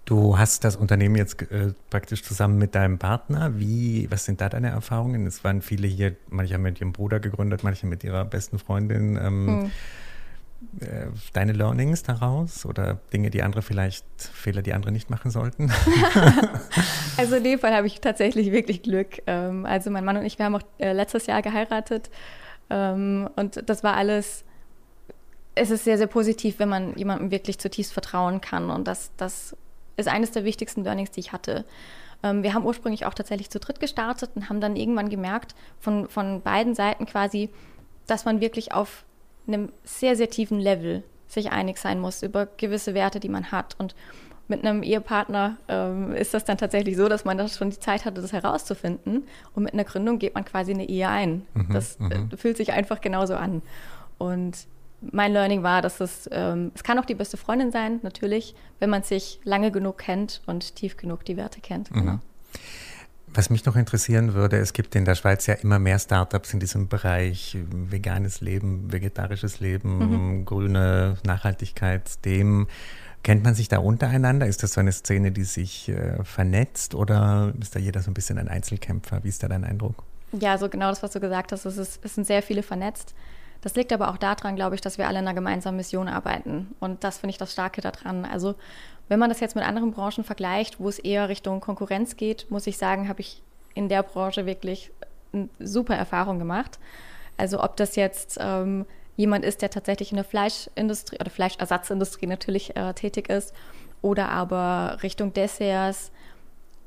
Du 0.05 0.37
hast 0.37 0.63
das 0.63 0.77
Unternehmen 0.77 1.15
jetzt 1.15 1.41
äh, 1.51 1.73
praktisch 1.89 2.23
zusammen 2.23 2.57
mit 2.57 2.73
deinem 2.73 2.99
Partner. 2.99 3.59
Wie, 3.59 4.09
was 4.09 4.25
sind 4.25 4.41
da 4.41 4.49
deine 4.49 4.69
Erfahrungen? 4.69 5.27
Es 5.27 5.43
waren 5.43 5.61
viele 5.61 5.87
hier, 5.87 6.15
manche 6.29 6.53
haben 6.53 6.63
mit 6.63 6.79
ihrem 6.79 6.93
Bruder 6.93 7.19
gegründet, 7.19 7.63
manche 7.63 7.85
mit 7.85 8.03
ihrer 8.03 8.25
besten 8.25 8.59
Freundin. 8.59 9.17
Ähm, 9.17 9.47
hm. 9.47 10.87
äh, 10.87 11.07
deine 11.33 11.51
Learnings 11.51 12.03
daraus 12.03 12.65
oder 12.65 12.99
Dinge, 13.13 13.29
die 13.29 13.43
andere 13.43 13.61
vielleicht, 13.61 14.05
Fehler, 14.17 14.61
die 14.61 14.73
andere 14.73 14.91
nicht 14.93 15.09
machen 15.09 15.31
sollten? 15.31 15.71
also 17.17 17.35
in 17.35 17.43
dem 17.43 17.59
Fall 17.59 17.75
habe 17.75 17.87
ich 17.87 17.99
tatsächlich 17.99 18.51
wirklich 18.53 18.83
Glück. 18.83 19.21
Ähm, 19.27 19.65
also 19.65 19.91
mein 19.91 20.05
Mann 20.05 20.17
und 20.17 20.25
ich, 20.25 20.39
wir 20.39 20.45
haben 20.45 20.55
auch 20.55 20.63
äh, 20.77 20.93
letztes 20.93 21.25
Jahr 21.27 21.41
geheiratet 21.41 22.09
ähm, 22.69 23.29
und 23.35 23.69
das 23.69 23.83
war 23.83 23.95
alles 23.95 24.45
es 25.55 25.69
ist 25.69 25.83
sehr, 25.83 25.97
sehr 25.97 26.07
positiv, 26.07 26.59
wenn 26.59 26.69
man 26.69 26.95
jemandem 26.95 27.31
wirklich 27.31 27.59
zutiefst 27.59 27.93
vertrauen 27.93 28.41
kann. 28.41 28.69
Und 28.69 28.87
das, 28.87 29.11
das 29.17 29.55
ist 29.97 30.07
eines 30.07 30.31
der 30.31 30.45
wichtigsten 30.45 30.83
Learnings, 30.83 31.11
die 31.11 31.19
ich 31.19 31.31
hatte. 31.31 31.65
Ähm, 32.23 32.43
wir 32.43 32.53
haben 32.53 32.65
ursprünglich 32.65 33.05
auch 33.05 33.13
tatsächlich 33.13 33.49
zu 33.49 33.59
dritt 33.59 33.79
gestartet 33.79 34.31
und 34.35 34.49
haben 34.49 34.61
dann 34.61 34.75
irgendwann 34.75 35.09
gemerkt, 35.09 35.55
von, 35.79 36.07
von 36.07 36.41
beiden 36.41 36.75
Seiten 36.75 37.05
quasi, 37.05 37.49
dass 38.07 38.25
man 38.25 38.41
wirklich 38.41 38.73
auf 38.73 39.03
einem 39.47 39.71
sehr, 39.83 40.15
sehr 40.15 40.29
tiefen 40.29 40.59
Level 40.59 41.03
sich 41.27 41.51
einig 41.51 41.77
sein 41.77 41.99
muss 41.99 42.23
über 42.23 42.45
gewisse 42.45 42.93
Werte, 42.93 43.19
die 43.19 43.29
man 43.29 43.51
hat. 43.51 43.75
Und 43.79 43.95
mit 44.47 44.65
einem 44.65 44.83
Ehepartner 44.83 45.57
ähm, 45.67 46.13
ist 46.13 46.33
das 46.33 46.43
dann 46.43 46.57
tatsächlich 46.57 46.97
so, 46.97 47.07
dass 47.07 47.25
man 47.25 47.37
da 47.37 47.47
schon 47.47 47.69
die 47.69 47.79
Zeit 47.79 48.05
hatte, 48.05 48.21
das 48.21 48.33
herauszufinden. 48.33 49.23
Und 49.55 49.63
mit 49.63 49.73
einer 49.73 49.85
Gründung 49.85 50.19
geht 50.19 50.35
man 50.35 50.45
quasi 50.45 50.73
eine 50.73 50.87
Ehe 50.87 51.07
ein. 51.07 51.45
Mhm, 51.53 51.73
das 51.73 51.95
äh, 51.95 52.17
mhm. 52.17 52.31
fühlt 52.37 52.57
sich 52.57 52.73
einfach 52.73 53.01
genauso 53.01 53.35
an. 53.35 53.61
Und 54.17 54.67
mein 55.01 55.33
Learning 55.33 55.63
war, 55.63 55.81
dass 55.81 55.99
es, 55.99 56.29
ähm, 56.31 56.71
es 56.75 56.83
kann 56.83 56.99
auch 56.99 57.05
die 57.05 57.15
beste 57.15 57.37
Freundin 57.37 57.71
sein, 57.71 57.99
natürlich, 58.03 58.55
wenn 58.79 58.89
man 58.89 59.03
sich 59.03 59.39
lange 59.43 59.71
genug 59.71 59.97
kennt 59.99 60.41
und 60.45 60.75
tief 60.75 60.97
genug 60.97 61.25
die 61.25 61.37
Werte 61.37 61.61
kennt. 61.61 61.91
Mhm. 61.91 61.99
Genau. 61.99 62.19
Was 63.33 63.49
mich 63.49 63.65
noch 63.65 63.77
interessieren 63.77 64.33
würde, 64.33 64.57
es 64.57 64.73
gibt 64.73 64.93
in 64.93 65.05
der 65.05 65.15
Schweiz 65.15 65.47
ja 65.47 65.53
immer 65.53 65.79
mehr 65.79 65.99
Startups 65.99 66.53
in 66.53 66.59
diesem 66.59 66.89
Bereich 66.89 67.57
veganes 67.71 68.41
Leben, 68.41 68.91
vegetarisches 68.91 69.61
Leben, 69.61 70.39
mhm. 70.39 70.45
grüne 70.45 71.17
Nachhaltigkeitsthemen. 71.23 72.67
Kennt 73.23 73.43
man 73.43 73.55
sich 73.55 73.69
da 73.69 73.77
untereinander? 73.77 74.47
Ist 74.47 74.63
das 74.63 74.73
so 74.73 74.81
eine 74.81 74.91
Szene, 74.91 75.31
die 75.31 75.43
sich 75.45 75.89
äh, 75.89 76.21
vernetzt 76.23 76.93
oder 76.93 77.53
ist 77.61 77.75
da 77.75 77.79
jeder 77.79 78.01
so 78.01 78.11
ein 78.11 78.15
bisschen 78.15 78.37
ein 78.37 78.49
Einzelkämpfer? 78.49 79.23
Wie 79.23 79.29
ist 79.29 79.43
da 79.43 79.47
dein 79.47 79.63
Eindruck? 79.63 80.03
Ja, 80.33 80.57
so 80.57 80.67
genau 80.67 80.89
das, 80.89 81.01
was 81.01 81.11
du 81.11 81.19
gesagt 81.19 81.51
hast. 81.51 81.65
Es, 81.65 81.77
ist, 81.77 82.03
es 82.03 82.15
sind 82.15 82.27
sehr 82.27 82.41
viele 82.41 82.63
vernetzt. 82.63 83.13
Das 83.61 83.75
liegt 83.75 83.93
aber 83.93 84.09
auch 84.09 84.17
daran, 84.17 84.55
glaube 84.55 84.75
ich, 84.75 84.81
dass 84.81 84.97
wir 84.97 85.07
alle 85.07 85.19
in 85.19 85.27
einer 85.27 85.35
gemeinsamen 85.35 85.77
Mission 85.77 86.07
arbeiten. 86.07 86.75
Und 86.79 87.03
das 87.03 87.19
finde 87.19 87.31
ich 87.31 87.37
das 87.37 87.51
Starke 87.51 87.81
daran. 87.81 88.25
Also 88.25 88.55
wenn 89.07 89.19
man 89.19 89.29
das 89.29 89.39
jetzt 89.39 89.55
mit 89.55 89.65
anderen 89.65 89.91
Branchen 89.91 90.23
vergleicht, 90.23 90.79
wo 90.79 90.89
es 90.89 90.97
eher 90.97 91.29
Richtung 91.29 91.59
Konkurrenz 91.59 92.17
geht, 92.17 92.49
muss 92.49 92.65
ich 92.65 92.77
sagen, 92.77 93.07
habe 93.07 93.21
ich 93.21 93.43
in 93.73 93.87
der 93.87 94.03
Branche 94.03 94.45
wirklich 94.45 94.91
eine 95.33 95.49
super 95.59 95.95
Erfahrung 95.95 96.39
gemacht. 96.39 96.79
Also 97.37 97.63
ob 97.63 97.77
das 97.77 97.95
jetzt 97.95 98.37
ähm, 98.41 98.85
jemand 99.15 99.45
ist, 99.45 99.61
der 99.61 99.69
tatsächlich 99.69 100.11
in 100.11 100.15
der 100.15 100.25
Fleischindustrie 100.25 101.17
oder 101.19 101.29
Fleischersatzindustrie 101.29 102.27
natürlich 102.27 102.75
äh, 102.75 102.93
tätig 102.93 103.29
ist 103.29 103.53
oder 104.01 104.29
aber 104.29 104.99
Richtung 105.03 105.33
Desserts 105.33 106.11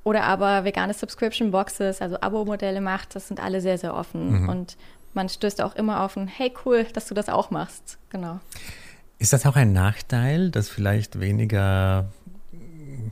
oder 0.03 0.25
aber 0.25 0.65
vegane 0.65 0.93
Subscription 0.93 1.51
Boxes, 1.51 2.03
also 2.03 2.21
Abo-Modelle 2.21 2.81
macht, 2.81 3.15
das 3.15 3.29
sind 3.29 3.43
alle 3.43 3.61
sehr, 3.61 3.79
sehr 3.79 3.95
offen. 3.95 4.43
Mhm. 4.43 4.49
Und 4.49 4.77
man 5.15 5.29
stößt 5.29 5.61
auch 5.63 5.75
immer 5.75 6.03
auf 6.03 6.17
ein 6.17 6.29
Hey, 6.29 6.53
cool, 6.65 6.85
dass 6.93 7.07
du 7.07 7.15
das 7.15 7.29
auch 7.29 7.51
machst. 7.51 7.99
Genau. 8.11 8.41
Ist 9.19 9.33
das 9.33 9.47
auch 9.47 9.57
ein 9.57 9.73
Nachteil, 9.73 10.51
dass 10.51 10.69
vielleicht 10.69 11.21
weniger 11.21 12.09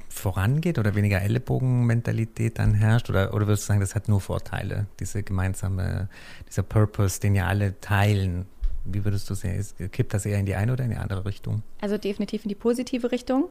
vorangeht 0.09 0.79
oder 0.79 0.95
weniger 0.95 1.23
Ellenbogenmentalität 1.23 2.59
dann 2.59 2.75
herrscht? 2.75 3.11
Oder, 3.11 3.35
oder 3.35 3.47
würdest 3.47 3.65
du 3.65 3.69
sagen, 3.69 3.81
das 3.81 3.95
hat 3.95 4.09
nur 4.09 4.21
Vorteile, 4.21 4.87
diese 5.01 5.23
gemeinsame, 5.23 6.09
dieser 6.49 6.63
Purpose, 6.63 7.21
den 7.21 7.35
ja 7.35 7.47
alle 7.47 7.81
teilen? 7.81 8.47
Wie 8.85 9.05
würdest 9.05 9.31
du 9.31 9.35
sehen? 9.35 9.65
Kippt 9.93 10.13
das 10.13 10.27
eher 10.27 10.39
in 10.39 10.47
die 10.47 10.55
eine 10.55 10.73
oder 10.73 10.85
in 10.85 10.91
die 10.91 10.97
andere 10.97 11.25
Richtung? 11.25 11.63
Also 11.81 11.99
definitiv 11.99 12.45
in 12.45 12.49
die 12.49 12.55
positive 12.55 13.13
Richtung. 13.13 13.49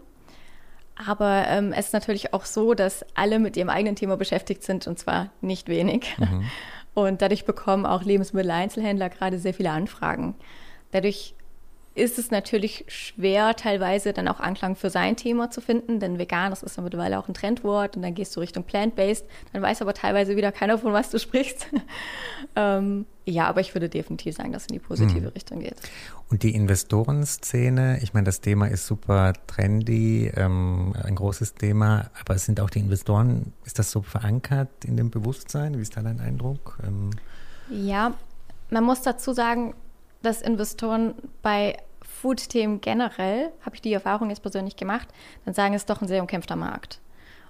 Aber 0.95 1.45
ähm, 1.47 1.73
es 1.73 1.87
ist 1.87 1.93
natürlich 1.93 2.33
auch 2.33 2.45
so, 2.45 2.73
dass 2.73 3.05
alle 3.15 3.39
mit 3.39 3.55
ihrem 3.57 3.69
eigenen 3.69 3.95
Thema 3.95 4.17
beschäftigt 4.17 4.63
sind 4.63 4.87
und 4.87 4.99
zwar 4.99 5.29
nicht 5.41 5.67
wenig. 5.67 6.15
Mhm. 6.17 6.45
Und 6.93 7.21
dadurch 7.21 7.45
bekommen 7.45 7.85
auch 7.85 8.03
Lebensmitteleinzelhändler 8.03 9.09
gerade 9.09 9.39
sehr 9.39 9.53
viele 9.53 9.71
Anfragen. 9.71 10.35
Dadurch 10.91 11.35
ist 11.93 12.17
es 12.17 12.31
natürlich 12.31 12.85
schwer, 12.87 13.55
teilweise 13.55 14.13
dann 14.13 14.29
auch 14.29 14.39
Anklang 14.39 14.75
für 14.75 14.89
sein 14.89 15.17
Thema 15.17 15.51
zu 15.51 15.59
finden, 15.59 15.99
denn 15.99 16.17
vegan, 16.19 16.49
das 16.49 16.63
ist 16.63 16.77
ja 16.77 16.83
mittlerweile 16.83 17.19
auch 17.19 17.27
ein 17.27 17.33
Trendwort 17.33 17.97
und 17.97 18.01
dann 18.01 18.15
gehst 18.15 18.33
du 18.35 18.39
Richtung 18.39 18.63
plant-based, 18.63 19.25
dann 19.51 19.61
weiß 19.61 19.81
aber 19.81 19.93
teilweise 19.93 20.37
wieder 20.37 20.53
keiner, 20.53 20.77
von 20.77 20.93
was 20.93 21.09
du 21.09 21.19
sprichst. 21.19 21.67
ähm, 22.55 23.05
ja, 23.25 23.47
aber 23.47 23.59
ich 23.59 23.75
würde 23.75 23.89
definitiv 23.89 24.35
sagen, 24.35 24.53
dass 24.53 24.63
es 24.63 24.69
in 24.69 24.75
die 24.75 24.79
positive 24.79 25.25
hm. 25.25 25.33
Richtung 25.33 25.59
geht. 25.59 25.75
Und 26.29 26.43
die 26.43 26.55
Investorenszene, 26.55 27.99
ich 28.01 28.13
meine, 28.13 28.25
das 28.25 28.39
Thema 28.39 28.67
ist 28.67 28.87
super 28.87 29.33
trendy, 29.47 30.31
ähm, 30.35 30.93
ein 31.03 31.15
großes 31.15 31.55
Thema, 31.55 32.09
aber 32.19 32.37
sind 32.37 32.61
auch 32.61 32.69
die 32.69 32.79
Investoren, 32.79 33.51
ist 33.65 33.79
das 33.79 33.91
so 33.91 34.01
verankert 34.01 34.85
in 34.85 34.95
dem 34.95 35.11
Bewusstsein? 35.11 35.77
Wie 35.77 35.81
ist 35.81 35.97
da 35.97 36.01
dein 36.01 36.21
Eindruck? 36.21 36.79
Ähm, 36.87 37.11
ja, 37.69 38.13
man 38.69 38.85
muss 38.85 39.01
dazu 39.01 39.33
sagen, 39.33 39.75
dass 40.21 40.41
Investoren 40.41 41.15
bei 41.41 41.77
Food-Themen 42.01 42.81
generell, 42.81 43.51
habe 43.65 43.75
ich 43.75 43.81
die 43.81 43.93
Erfahrung 43.93 44.29
jetzt 44.29 44.41
persönlich 44.41 44.75
gemacht, 44.75 45.07
dann 45.45 45.53
sagen, 45.53 45.73
es 45.73 45.83
ist 45.83 45.89
doch 45.89 46.01
ein 46.01 46.07
sehr 46.07 46.21
umkämpfter 46.21 46.55
Markt. 46.55 46.99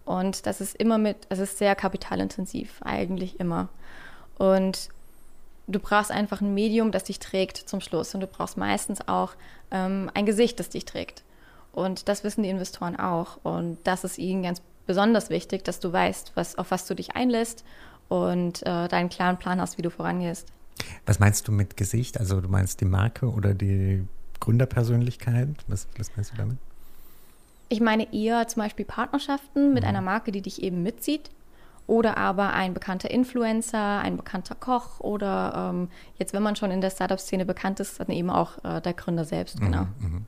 Und 0.05 0.45
das 0.45 0.61
ist 0.61 0.75
immer 0.75 0.97
mit, 0.97 1.17
es 1.29 1.39
ist 1.39 1.57
sehr 1.57 1.75
kapitalintensiv, 1.75 2.81
eigentlich 2.83 3.39
immer. 3.39 3.69
Und 4.37 4.89
du 5.67 5.79
brauchst 5.79 6.11
einfach 6.11 6.41
ein 6.41 6.53
Medium, 6.53 6.91
das 6.91 7.03
dich 7.03 7.19
trägt 7.19 7.57
zum 7.57 7.81
Schluss. 7.81 8.15
Und 8.15 8.21
du 8.21 8.27
brauchst 8.27 8.57
meistens 8.57 9.07
auch 9.07 9.33
ähm, 9.71 10.09
ein 10.13 10.25
Gesicht, 10.25 10.59
das 10.59 10.69
dich 10.69 10.85
trägt. 10.85 11.23
Und 11.71 12.09
das 12.09 12.23
wissen 12.23 12.43
die 12.43 12.49
Investoren 12.49 12.97
auch. 12.97 13.37
Und 13.43 13.77
das 13.83 14.03
ist 14.03 14.17
ihnen 14.17 14.43
ganz 14.43 14.61
besonders 14.85 15.29
wichtig, 15.29 15.63
dass 15.63 15.79
du 15.79 15.91
weißt, 15.93 16.31
was, 16.35 16.57
auf 16.57 16.71
was 16.71 16.85
du 16.87 16.95
dich 16.95 17.15
einlässt 17.15 17.63
und 18.09 18.61
äh, 18.63 18.87
deinen 18.87 19.09
klaren 19.09 19.37
Plan 19.37 19.61
hast, 19.61 19.77
wie 19.77 19.83
du 19.83 19.89
vorangehst. 19.89 20.47
Was 21.05 21.19
meinst 21.19 21.47
du 21.47 21.51
mit 21.51 21.77
Gesicht? 21.77 22.19
Also 22.19 22.41
du 22.41 22.49
meinst 22.49 22.81
die 22.81 22.85
Marke 22.85 23.29
oder 23.29 23.53
die 23.53 24.03
Gründerpersönlichkeit? 24.39 25.49
Was, 25.67 25.87
was 25.97 26.11
meinst 26.15 26.33
du 26.33 26.37
damit? 26.37 26.57
Ich 27.69 27.79
meine 27.79 28.13
eher 28.13 28.47
zum 28.47 28.63
Beispiel 28.63 28.85
Partnerschaften 28.85 29.73
mit 29.73 29.83
mhm. 29.83 29.89
einer 29.89 30.01
Marke, 30.01 30.31
die 30.31 30.41
dich 30.41 30.61
eben 30.61 30.83
mitzieht. 30.83 31.29
Oder 31.87 32.17
aber 32.17 32.53
ein 32.53 32.73
bekannter 32.73 33.11
Influencer, 33.11 33.99
ein 33.99 34.15
bekannter 34.15 34.55
Koch 34.55 34.99
oder 34.99 35.71
ähm, 35.73 35.89
jetzt, 36.17 36.33
wenn 36.33 36.43
man 36.43 36.55
schon 36.55 36.71
in 36.71 36.79
der 36.79 36.89
Startup-Szene 36.89 37.45
bekannt 37.45 37.79
ist, 37.79 37.99
dann 37.99 38.09
eben 38.09 38.29
auch 38.29 38.63
äh, 38.63 38.81
der 38.81 38.93
Gründer 38.93 39.25
selbst, 39.25 39.59
mhm, 39.59 39.65
genau. 39.65 39.87
Mhm. 39.99 40.25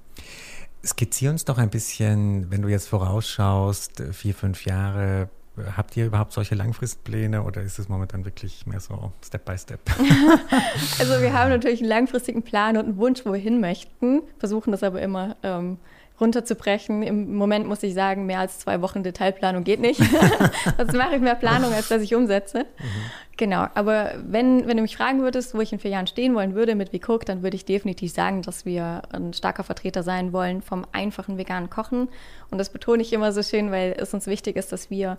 Skizzier 0.85 1.29
uns 1.29 1.45
doch 1.45 1.57
ein 1.57 1.69
bisschen, 1.69 2.51
wenn 2.51 2.61
du 2.61 2.67
jetzt 2.67 2.89
vorausschaust, 2.89 4.03
vier, 4.11 4.33
fünf 4.33 4.65
Jahre, 4.65 5.29
Habt 5.77 5.95
ihr 5.95 6.07
überhaupt 6.07 6.33
solche 6.33 6.55
Langfristpläne 6.55 7.43
oder 7.43 7.61
ist 7.61 7.77
es 7.77 7.87
momentan 7.87 8.25
wirklich 8.25 8.65
mehr 8.65 8.79
so 8.79 9.11
Step 9.23 9.45
by 9.45 9.55
Step? 9.55 9.79
also 10.99 11.21
wir 11.21 11.31
haben 11.31 11.51
natürlich 11.51 11.79
einen 11.79 11.89
langfristigen 11.89 12.41
Plan 12.41 12.75
und 12.75 12.85
einen 12.85 12.97
Wunsch, 12.97 13.23
wo 13.23 13.33
wir 13.33 13.39
hin 13.39 13.61
möchten, 13.61 14.23
versuchen 14.39 14.71
das 14.71 14.81
aber 14.81 14.99
immer 15.01 15.35
ähm, 15.43 15.77
runterzubrechen. 16.19 17.03
Im 17.03 17.35
Moment 17.35 17.67
muss 17.67 17.83
ich 17.83 17.93
sagen, 17.93 18.25
mehr 18.25 18.39
als 18.39 18.59
zwei 18.59 18.81
Wochen 18.81 19.03
Detailplanung 19.03 19.63
geht 19.63 19.79
nicht. 19.79 19.99
Sonst 20.77 20.93
mache 20.93 21.15
ich 21.15 21.21
mehr 21.21 21.35
Planung, 21.35 21.73
als 21.73 21.89
dass 21.89 22.01
ich 22.01 22.15
umsetze. 22.15 22.59
Mhm. 22.59 23.11
Genau, 23.35 23.65
aber 23.73 24.11
wenn, 24.23 24.67
wenn 24.67 24.77
du 24.77 24.83
mich 24.83 24.95
fragen 24.95 25.21
würdest, 25.21 25.55
wo 25.55 25.61
ich 25.61 25.73
in 25.73 25.79
vier 25.79 25.91
Jahren 25.91 26.05
stehen 26.05 26.35
wollen 26.35 26.53
würde 26.53 26.75
mit 26.75 26.93
WeCook, 26.93 27.25
dann 27.25 27.41
würde 27.41 27.55
ich 27.55 27.65
definitiv 27.65 28.13
sagen, 28.13 28.43
dass 28.43 28.63
wir 28.63 29.01
ein 29.11 29.33
starker 29.33 29.63
Vertreter 29.63 30.03
sein 30.03 30.33
wollen 30.33 30.61
vom 30.61 30.85
einfachen 30.91 31.37
veganen 31.37 31.69
Kochen. 31.69 32.09
Und 32.51 32.57
das 32.59 32.69
betone 32.69 33.01
ich 33.01 33.11
immer 33.11 33.31
so 33.31 33.41
schön, 33.41 33.71
weil 33.71 33.95
es 33.97 34.13
uns 34.13 34.27
wichtig 34.27 34.55
ist, 34.55 34.71
dass 34.71 34.91
wir 34.91 35.17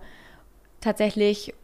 tatsächlich 0.80 1.54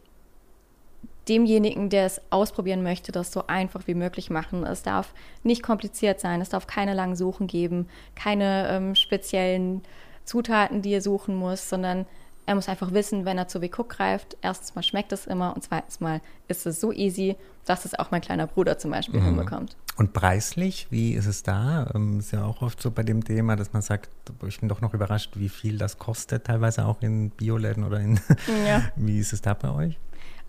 demjenigen, 1.29 1.89
der 1.89 2.05
es 2.05 2.21
ausprobieren 2.29 2.83
möchte, 2.83 3.11
das 3.11 3.31
so 3.31 3.47
einfach 3.47 3.87
wie 3.87 3.93
möglich 3.93 4.29
machen. 4.29 4.65
Es 4.65 4.83
darf 4.83 5.13
nicht 5.43 5.63
kompliziert 5.63 6.19
sein, 6.19 6.41
es 6.41 6.49
darf 6.49 6.67
keine 6.67 6.93
langen 6.93 7.15
Suchen 7.15 7.47
geben, 7.47 7.87
keine 8.15 8.67
ähm, 8.69 8.95
speziellen 8.95 9.83
Zutaten, 10.25 10.81
die 10.81 10.93
er 10.93 11.01
suchen 11.01 11.35
muss, 11.35 11.69
sondern 11.69 12.05
er 12.45 12.55
muss 12.55 12.67
einfach 12.67 12.91
wissen, 12.91 13.25
wenn 13.25 13.37
er 13.37 13.47
zu 13.47 13.61
WeCook 13.61 13.89
greift, 13.89 14.35
erstens 14.41 14.75
mal 14.75 14.81
schmeckt 14.81 15.11
es 15.11 15.27
immer 15.27 15.55
und 15.55 15.63
zweitens 15.63 15.99
mal 15.99 16.21
ist 16.47 16.65
es 16.65 16.81
so 16.81 16.91
easy, 16.91 17.35
dass 17.65 17.85
es 17.85 17.97
auch 17.97 18.11
mein 18.11 18.21
kleiner 18.21 18.47
Bruder 18.47 18.77
zum 18.77 18.91
Beispiel 18.91 19.19
mhm. 19.19 19.25
hinbekommt. 19.25 19.77
Und 19.97 20.13
preislich, 20.13 20.87
wie 20.89 21.13
ist 21.13 21.27
es 21.27 21.43
da? 21.43 21.91
Ähm, 21.93 22.19
ist 22.19 22.31
ja 22.31 22.43
auch 22.43 22.61
oft 22.61 22.81
so 22.81 22.89
bei 22.91 23.03
dem 23.03 23.23
Thema, 23.23 23.55
dass 23.55 23.73
man 23.73 23.81
sagt, 23.81 24.09
ich 24.47 24.59
bin 24.59 24.69
doch 24.69 24.81
noch 24.81 24.93
überrascht, 24.93 25.33
wie 25.35 25.49
viel 25.49 25.77
das 25.77 25.97
kostet, 25.97 26.45
teilweise 26.45 26.85
auch 26.85 27.01
in 27.01 27.29
Bioläden 27.29 27.83
oder 27.83 27.99
in. 27.99 28.19
Ja. 28.65 28.83
wie 28.95 29.19
ist 29.19 29.33
es 29.33 29.41
da 29.41 29.53
bei 29.53 29.69
euch? 29.69 29.99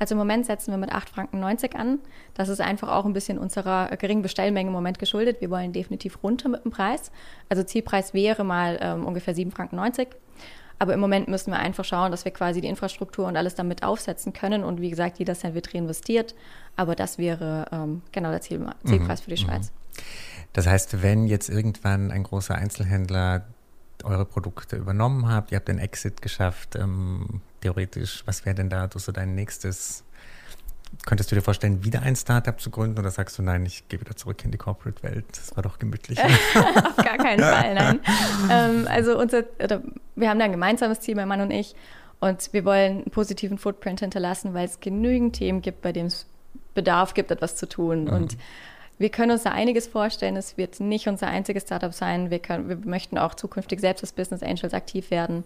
Also 0.02 0.16
im 0.16 0.18
Moment 0.18 0.46
setzen 0.46 0.72
wir 0.72 0.78
mit 0.78 0.90
8,90 0.90 1.12
Franken 1.12 1.76
an. 1.76 2.00
Das 2.34 2.48
ist 2.48 2.60
einfach 2.60 2.88
auch 2.88 3.04
ein 3.04 3.12
bisschen 3.12 3.38
unserer 3.38 3.86
geringen 3.98 4.22
Bestellmenge 4.22 4.66
im 4.66 4.72
Moment 4.72 4.98
geschuldet. 4.98 5.40
Wir 5.40 5.48
wollen 5.48 5.72
definitiv 5.72 6.24
runter 6.24 6.48
mit 6.48 6.64
dem 6.64 6.72
Preis. 6.72 7.12
Also 7.48 7.62
Zielpreis 7.62 8.12
wäre 8.12 8.42
mal 8.42 8.80
ähm, 8.82 9.06
ungefähr 9.06 9.32
7,90 9.32 9.52
Franken. 9.52 9.78
Aber 10.80 10.92
im 10.92 10.98
Moment 10.98 11.28
müssen 11.28 11.52
wir 11.52 11.60
einfach 11.60 11.84
schauen, 11.84 12.10
dass 12.10 12.24
wir 12.24 12.32
quasi 12.32 12.60
die 12.60 12.66
Infrastruktur 12.66 13.28
und 13.28 13.36
alles 13.36 13.54
damit 13.54 13.84
aufsetzen 13.84 14.32
können. 14.32 14.64
Und 14.64 14.80
wie 14.80 14.90
gesagt, 14.90 15.20
jeder 15.20 15.36
Cent 15.36 15.54
wird 15.54 15.72
reinvestiert. 15.72 16.34
Aber 16.74 16.96
das 16.96 17.18
wäre 17.18 17.66
ähm, 17.70 18.02
genau 18.10 18.32
der 18.32 18.40
Ziel, 18.40 18.58
Zielpreis 18.84 19.20
mhm. 19.20 19.24
für 19.24 19.30
die 19.36 19.40
mhm. 19.40 19.46
Schweiz. 19.46 19.70
Das 20.52 20.66
heißt, 20.66 21.00
wenn 21.04 21.28
jetzt 21.28 21.48
irgendwann 21.48 22.10
ein 22.10 22.24
großer 22.24 22.56
Einzelhändler 22.56 23.46
eure 24.02 24.24
Produkte 24.24 24.74
übernommen 24.74 25.28
habt, 25.28 25.52
ihr 25.52 25.58
habt 25.58 25.68
den 25.68 25.78
Exit 25.78 26.22
geschafft, 26.22 26.74
ähm, 26.74 27.40
theoretisch, 27.62 28.22
was 28.26 28.44
wäre 28.44 28.54
denn 28.54 28.68
da 28.68 28.88
so 28.94 29.12
dein 29.12 29.34
nächstes 29.34 30.04
Könntest 31.06 31.30
du 31.30 31.34
dir 31.34 31.42
vorstellen, 31.42 31.84
wieder 31.84 32.02
ein 32.02 32.14
Startup 32.14 32.60
zu 32.60 32.70
gründen 32.70 32.98
oder 32.98 33.10
sagst 33.10 33.38
du, 33.38 33.42
nein, 33.42 33.64
ich 33.64 33.88
gehe 33.88 33.98
wieder 34.00 34.14
zurück 34.14 34.44
in 34.44 34.50
die 34.50 34.58
Corporate-Welt? 34.58 35.24
Das 35.32 35.56
war 35.56 35.62
doch 35.62 35.78
gemütlich. 35.78 36.22
Auf 36.54 36.96
gar 36.96 37.16
keinen 37.16 37.40
Fall, 37.40 37.74
nein. 37.74 38.00
ähm, 38.50 38.86
also 38.88 39.18
unser, 39.18 39.44
wir 40.14 40.28
haben 40.28 40.38
da 40.38 40.44
ein 40.44 40.52
gemeinsames 40.52 41.00
Ziel, 41.00 41.14
mein 41.14 41.28
Mann 41.28 41.40
und 41.40 41.50
ich, 41.50 41.74
und 42.20 42.52
wir 42.52 42.64
wollen 42.64 42.98
einen 42.98 43.10
positiven 43.10 43.58
Footprint 43.58 44.00
hinterlassen, 44.00 44.54
weil 44.54 44.66
es 44.66 44.80
genügend 44.80 45.34
Themen 45.34 45.60
gibt, 45.60 45.82
bei 45.82 45.92
denen 45.92 46.08
es 46.08 46.26
Bedarf 46.74 47.14
gibt, 47.14 47.30
etwas 47.30 47.56
zu 47.56 47.68
tun. 47.68 48.04
Mhm. 48.04 48.12
Und 48.12 48.36
wir 48.98 49.08
können 49.08 49.32
uns 49.32 49.42
da 49.42 49.50
einiges 49.50 49.88
vorstellen. 49.88 50.36
Es 50.36 50.56
wird 50.56 50.78
nicht 50.78 51.08
unser 51.08 51.26
einziges 51.26 51.64
Startup 51.64 51.92
sein. 51.92 52.30
Wir, 52.30 52.38
können, 52.38 52.68
wir 52.68 52.76
möchten 52.76 53.18
auch 53.18 53.34
zukünftig 53.34 53.80
selbst 53.80 54.04
als 54.04 54.12
Business 54.12 54.42
Angels 54.42 54.74
aktiv 54.74 55.10
werden. 55.10 55.44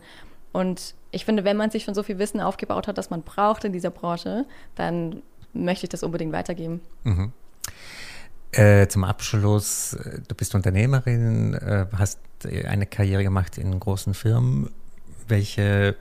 Und 0.52 0.94
ich 1.16 1.24
finde, 1.24 1.44
wenn 1.44 1.56
man 1.56 1.70
sich 1.70 1.84
schon 1.84 1.94
so 1.94 2.02
viel 2.02 2.18
Wissen 2.18 2.40
aufgebaut 2.40 2.86
hat, 2.86 2.98
das 2.98 3.10
man 3.10 3.22
braucht 3.22 3.64
in 3.64 3.72
dieser 3.72 3.90
Branche, 3.90 4.44
dann 4.76 5.22
möchte 5.52 5.86
ich 5.86 5.90
das 5.90 6.02
unbedingt 6.02 6.32
weitergeben. 6.32 6.80
Mhm. 7.04 7.32
Äh, 8.52 8.86
zum 8.88 9.04
Abschluss, 9.04 9.94
äh, 9.94 10.20
du 10.26 10.34
bist 10.34 10.54
Unternehmerin, 10.54 11.54
äh, 11.54 11.86
hast 11.92 12.20
eine 12.44 12.86
Karriere 12.86 13.22
gemacht 13.24 13.58
in 13.58 13.78
großen 13.80 14.14
Firmen. 14.14 14.70
Welche 15.26 15.96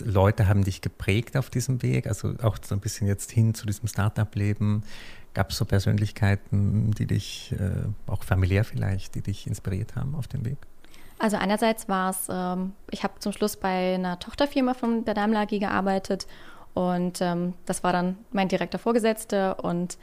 Leute 0.00 0.48
haben 0.48 0.64
dich 0.64 0.80
geprägt 0.80 1.36
auf 1.36 1.50
diesem 1.50 1.82
Weg? 1.82 2.06
Also 2.06 2.34
auch 2.42 2.58
so 2.62 2.74
ein 2.74 2.80
bisschen 2.80 3.06
jetzt 3.06 3.30
hin 3.30 3.54
zu 3.54 3.66
diesem 3.66 3.86
Startup-Leben. 3.86 4.82
Gab 5.34 5.50
es 5.50 5.58
so 5.58 5.64
Persönlichkeiten, 5.64 6.90
die 6.92 7.06
dich, 7.06 7.54
äh, 7.58 8.10
auch 8.10 8.24
familiär 8.24 8.64
vielleicht, 8.64 9.14
die 9.14 9.20
dich 9.20 9.46
inspiriert 9.46 9.94
haben 9.94 10.14
auf 10.14 10.26
dem 10.26 10.44
Weg? 10.44 10.58
Also 11.18 11.36
einerseits 11.36 11.88
war 11.88 12.10
es, 12.10 12.28
ähm, 12.30 12.74
ich 12.90 13.02
habe 13.02 13.18
zum 13.18 13.32
Schluss 13.32 13.56
bei 13.56 13.94
einer 13.94 14.18
Tochterfirma 14.18 14.74
von 14.74 15.04
der 15.04 15.14
Daimler 15.14 15.40
AG 15.40 15.58
gearbeitet 15.58 16.26
und 16.74 17.20
ähm, 17.20 17.54
das 17.66 17.82
war 17.82 17.92
dann 17.92 18.18
mein 18.30 18.48
direkter 18.48 18.78
Vorgesetzter 18.78 19.64
und 19.64 19.98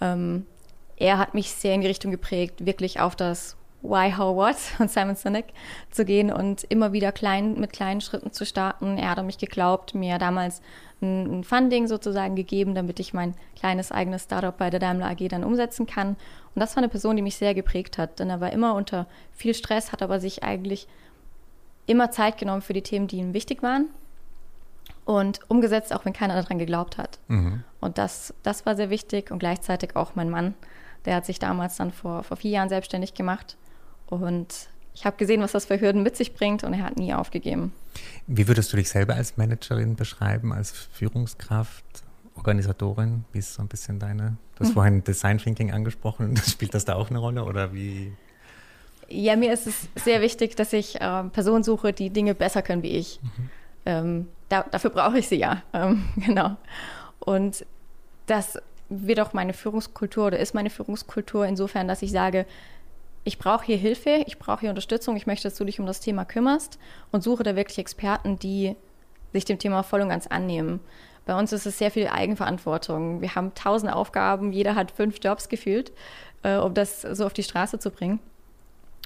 ähm, 0.00 0.46
er 0.96 1.18
hat 1.18 1.34
mich 1.34 1.50
sehr 1.50 1.74
in 1.74 1.80
die 1.80 1.88
Richtung 1.88 2.10
geprägt, 2.10 2.64
wirklich 2.66 3.00
auf 3.00 3.16
das 3.16 3.56
Why, 3.82 4.12
How, 4.12 4.36
What 4.36 4.56
von 4.56 4.88
Simon 4.88 5.16
Sinek 5.16 5.46
zu 5.90 6.04
gehen 6.04 6.32
und 6.32 6.64
immer 6.64 6.92
wieder 6.92 7.12
klein, 7.12 7.58
mit 7.58 7.72
kleinen 7.72 8.00
Schritten 8.00 8.32
zu 8.32 8.44
starten. 8.44 8.98
Er 8.98 9.10
hat 9.10 9.18
an 9.18 9.26
mich 9.26 9.38
geglaubt, 9.38 9.94
mir 9.94 10.18
damals 10.18 10.60
ein, 11.00 11.40
ein 11.40 11.44
Funding 11.44 11.86
sozusagen 11.86 12.36
gegeben, 12.36 12.74
damit 12.74 13.00
ich 13.00 13.14
mein 13.14 13.34
kleines 13.56 13.90
eigenes 13.90 14.24
Startup 14.24 14.56
bei 14.56 14.68
der 14.68 14.80
Daimler 14.80 15.06
AG 15.10 15.28
dann 15.28 15.44
umsetzen 15.44 15.86
kann. 15.86 16.08
Und 16.54 16.60
das 16.60 16.76
war 16.76 16.82
eine 16.82 16.90
Person, 16.90 17.16
die 17.16 17.22
mich 17.22 17.36
sehr 17.36 17.54
geprägt 17.54 17.96
hat, 17.96 18.18
denn 18.18 18.28
er 18.28 18.40
war 18.40 18.52
immer 18.52 18.74
unter 18.74 19.06
viel 19.32 19.54
Stress, 19.54 19.92
hat 19.92 20.02
aber 20.02 20.20
sich 20.20 20.44
eigentlich 20.44 20.86
immer 21.86 22.10
Zeit 22.10 22.38
genommen 22.38 22.62
für 22.62 22.74
die 22.74 22.82
Themen, 22.82 23.06
die 23.06 23.16
ihm 23.16 23.32
wichtig 23.32 23.62
waren 23.62 23.88
und 25.06 25.40
umgesetzt, 25.48 25.94
auch 25.94 26.04
wenn 26.04 26.12
keiner 26.12 26.40
daran 26.40 26.58
geglaubt 26.58 26.98
hat. 26.98 27.18
Mhm. 27.28 27.64
Und 27.80 27.96
das, 27.96 28.34
das 28.42 28.66
war 28.66 28.76
sehr 28.76 28.90
wichtig 28.90 29.30
und 29.30 29.38
gleichzeitig 29.38 29.96
auch 29.96 30.14
mein 30.14 30.28
Mann, 30.28 30.54
der 31.06 31.16
hat 31.16 31.24
sich 31.24 31.38
damals 31.38 31.76
dann 31.76 31.92
vor, 31.92 32.22
vor 32.22 32.36
vier 32.36 32.50
Jahren 32.50 32.68
selbstständig 32.68 33.14
gemacht 33.14 33.56
und 34.10 34.68
ich 34.94 35.06
habe 35.06 35.16
gesehen, 35.16 35.40
was 35.40 35.52
das 35.52 35.66
für 35.66 35.80
Hürden 35.80 36.02
mit 36.02 36.16
sich 36.16 36.34
bringt 36.34 36.64
und 36.64 36.74
er 36.74 36.84
hat 36.84 36.96
nie 36.96 37.14
aufgegeben. 37.14 37.72
Wie 38.26 38.46
würdest 38.48 38.72
du 38.72 38.76
dich 38.76 38.90
selber 38.90 39.14
als 39.14 39.36
Managerin 39.36 39.96
beschreiben, 39.96 40.52
als 40.52 40.70
Führungskraft, 40.70 41.84
Organisatorin? 42.34 43.24
Wie 43.32 43.38
ist 43.38 43.54
so 43.54 43.62
ein 43.62 43.68
bisschen 43.68 43.98
deine, 43.98 44.36
du 44.56 44.60
hast 44.60 44.68
hm. 44.68 44.74
vorhin 44.74 45.04
Design 45.04 45.38
Thinking 45.38 45.72
angesprochen, 45.72 46.36
spielt 46.46 46.74
das 46.74 46.84
da 46.84 46.96
auch 46.96 47.10
eine 47.10 47.18
Rolle 47.18 47.44
oder 47.44 47.72
wie? 47.72 48.12
Ja, 49.08 49.36
mir 49.36 49.52
ist 49.52 49.66
es 49.66 49.88
sehr 49.96 50.20
wichtig, 50.20 50.54
dass 50.54 50.72
ich 50.72 51.00
äh, 51.00 51.24
Personen 51.24 51.64
suche, 51.64 51.92
die 51.92 52.10
Dinge 52.10 52.34
besser 52.34 52.62
können 52.62 52.82
wie 52.82 52.96
ich. 52.96 53.20
Mhm. 53.22 53.50
Ähm, 53.86 54.28
da, 54.48 54.64
dafür 54.70 54.90
brauche 54.90 55.18
ich 55.18 55.28
sie 55.28 55.36
ja, 55.36 55.62
ähm, 55.72 56.04
genau. 56.16 56.56
Und 57.20 57.64
das 58.26 58.58
wird 58.88 59.20
auch 59.20 59.32
meine 59.32 59.52
Führungskultur 59.52 60.26
oder 60.26 60.38
ist 60.38 60.54
meine 60.54 60.70
Führungskultur 60.70 61.46
insofern, 61.46 61.88
dass 61.88 62.02
ich 62.02 62.10
sage, 62.10 62.44
ich 63.24 63.38
brauche 63.38 63.64
hier 63.64 63.76
Hilfe, 63.76 64.24
ich 64.26 64.38
brauche 64.38 64.60
hier 64.60 64.70
Unterstützung, 64.70 65.16
ich 65.16 65.26
möchte, 65.26 65.48
dass 65.48 65.56
du 65.58 65.64
dich 65.64 65.80
um 65.80 65.86
das 65.86 66.00
Thema 66.00 66.24
kümmerst 66.24 66.78
und 67.12 67.22
suche 67.22 67.42
da 67.42 67.56
wirklich 67.56 67.78
Experten, 67.78 68.38
die 68.38 68.76
sich 69.32 69.44
dem 69.44 69.58
Thema 69.58 69.82
voll 69.82 70.00
und 70.00 70.08
ganz 70.08 70.26
annehmen. 70.26 70.80
Bei 71.26 71.38
uns 71.38 71.52
ist 71.52 71.66
es 71.66 71.78
sehr 71.78 71.90
viel 71.90 72.08
Eigenverantwortung. 72.08 73.20
Wir 73.20 73.34
haben 73.34 73.54
tausend 73.54 73.92
Aufgaben, 73.92 74.52
jeder 74.52 74.74
hat 74.74 74.90
fünf 74.90 75.18
Jobs 75.22 75.48
gefühlt, 75.48 75.92
äh, 76.42 76.56
um 76.56 76.74
das 76.74 77.02
so 77.02 77.26
auf 77.26 77.32
die 77.32 77.42
Straße 77.42 77.78
zu 77.78 77.90
bringen. 77.90 78.20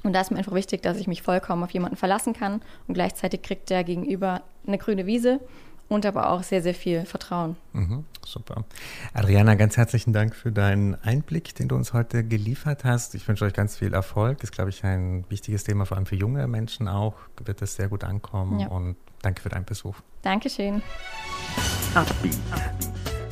Und 0.05 0.12
da 0.12 0.20
ist 0.20 0.31
mir 0.31 0.38
einfach 0.38 0.55
wichtig, 0.55 0.83
dass 0.83 0.98
ich 0.98 1.07
mich 1.07 1.22
vollkommen 1.22 1.64
auf 1.64 1.70
jemanden 1.70 1.96
verlassen 1.96 2.35
kann 2.35 2.62
und 2.87 2.94
gleichzeitig 2.94 3.42
kriegt 3.42 3.70
der 3.70 3.85
Gegenüber 3.85 4.42
eine 4.66 4.79
grüne 4.79 5.07
Wiese 5.07 5.40
und 5.88 6.07
aber 6.07 6.31
auch 6.31 6.42
sehr, 6.42 6.62
sehr 6.62 6.75
viel 6.75 7.05
Vertrauen. 7.05 7.57
Mhm, 7.73 8.05
super. 8.25 8.64
Adriana, 9.12 9.55
ganz 9.55 9.77
herzlichen 9.77 10.12
Dank 10.12 10.35
für 10.35 10.53
deinen 10.53 10.94
Einblick, 11.03 11.55
den 11.55 11.68
du 11.68 11.77
uns 11.77 11.92
heute 11.92 12.25
geliefert 12.25 12.85
hast. 12.85 13.14
Ich 13.14 13.27
wünsche 13.29 13.44
euch 13.44 13.53
ganz 13.53 13.77
viel 13.77 13.92
Erfolg. 13.92 14.42
Ist, 14.42 14.53
glaube 14.53 14.70
ich, 14.70 14.85
ein 14.85 15.25
wichtiges 15.29 15.64
Thema, 15.64 15.85
vor 15.87 15.97
allem 15.97 16.07
für 16.07 16.16
junge 16.16 16.47
Menschen 16.47 16.88
auch. 16.88 17.14
Wird 17.44 17.61
das 17.62 17.77
sehr 17.77 17.88
gut 17.88 18.05
ankommen 18.05 18.61
ja. 18.61 18.68
und 18.68 18.97
danke 19.23 19.42
für 19.42 19.49
deinen 19.49 19.64
Besuch. 19.64 19.97
Dankeschön. 20.23 20.83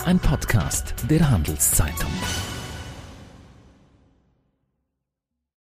Ein 0.05 0.19
Podcast 0.19 0.95
der 1.09 1.31
Handelszeitung. 1.31 2.11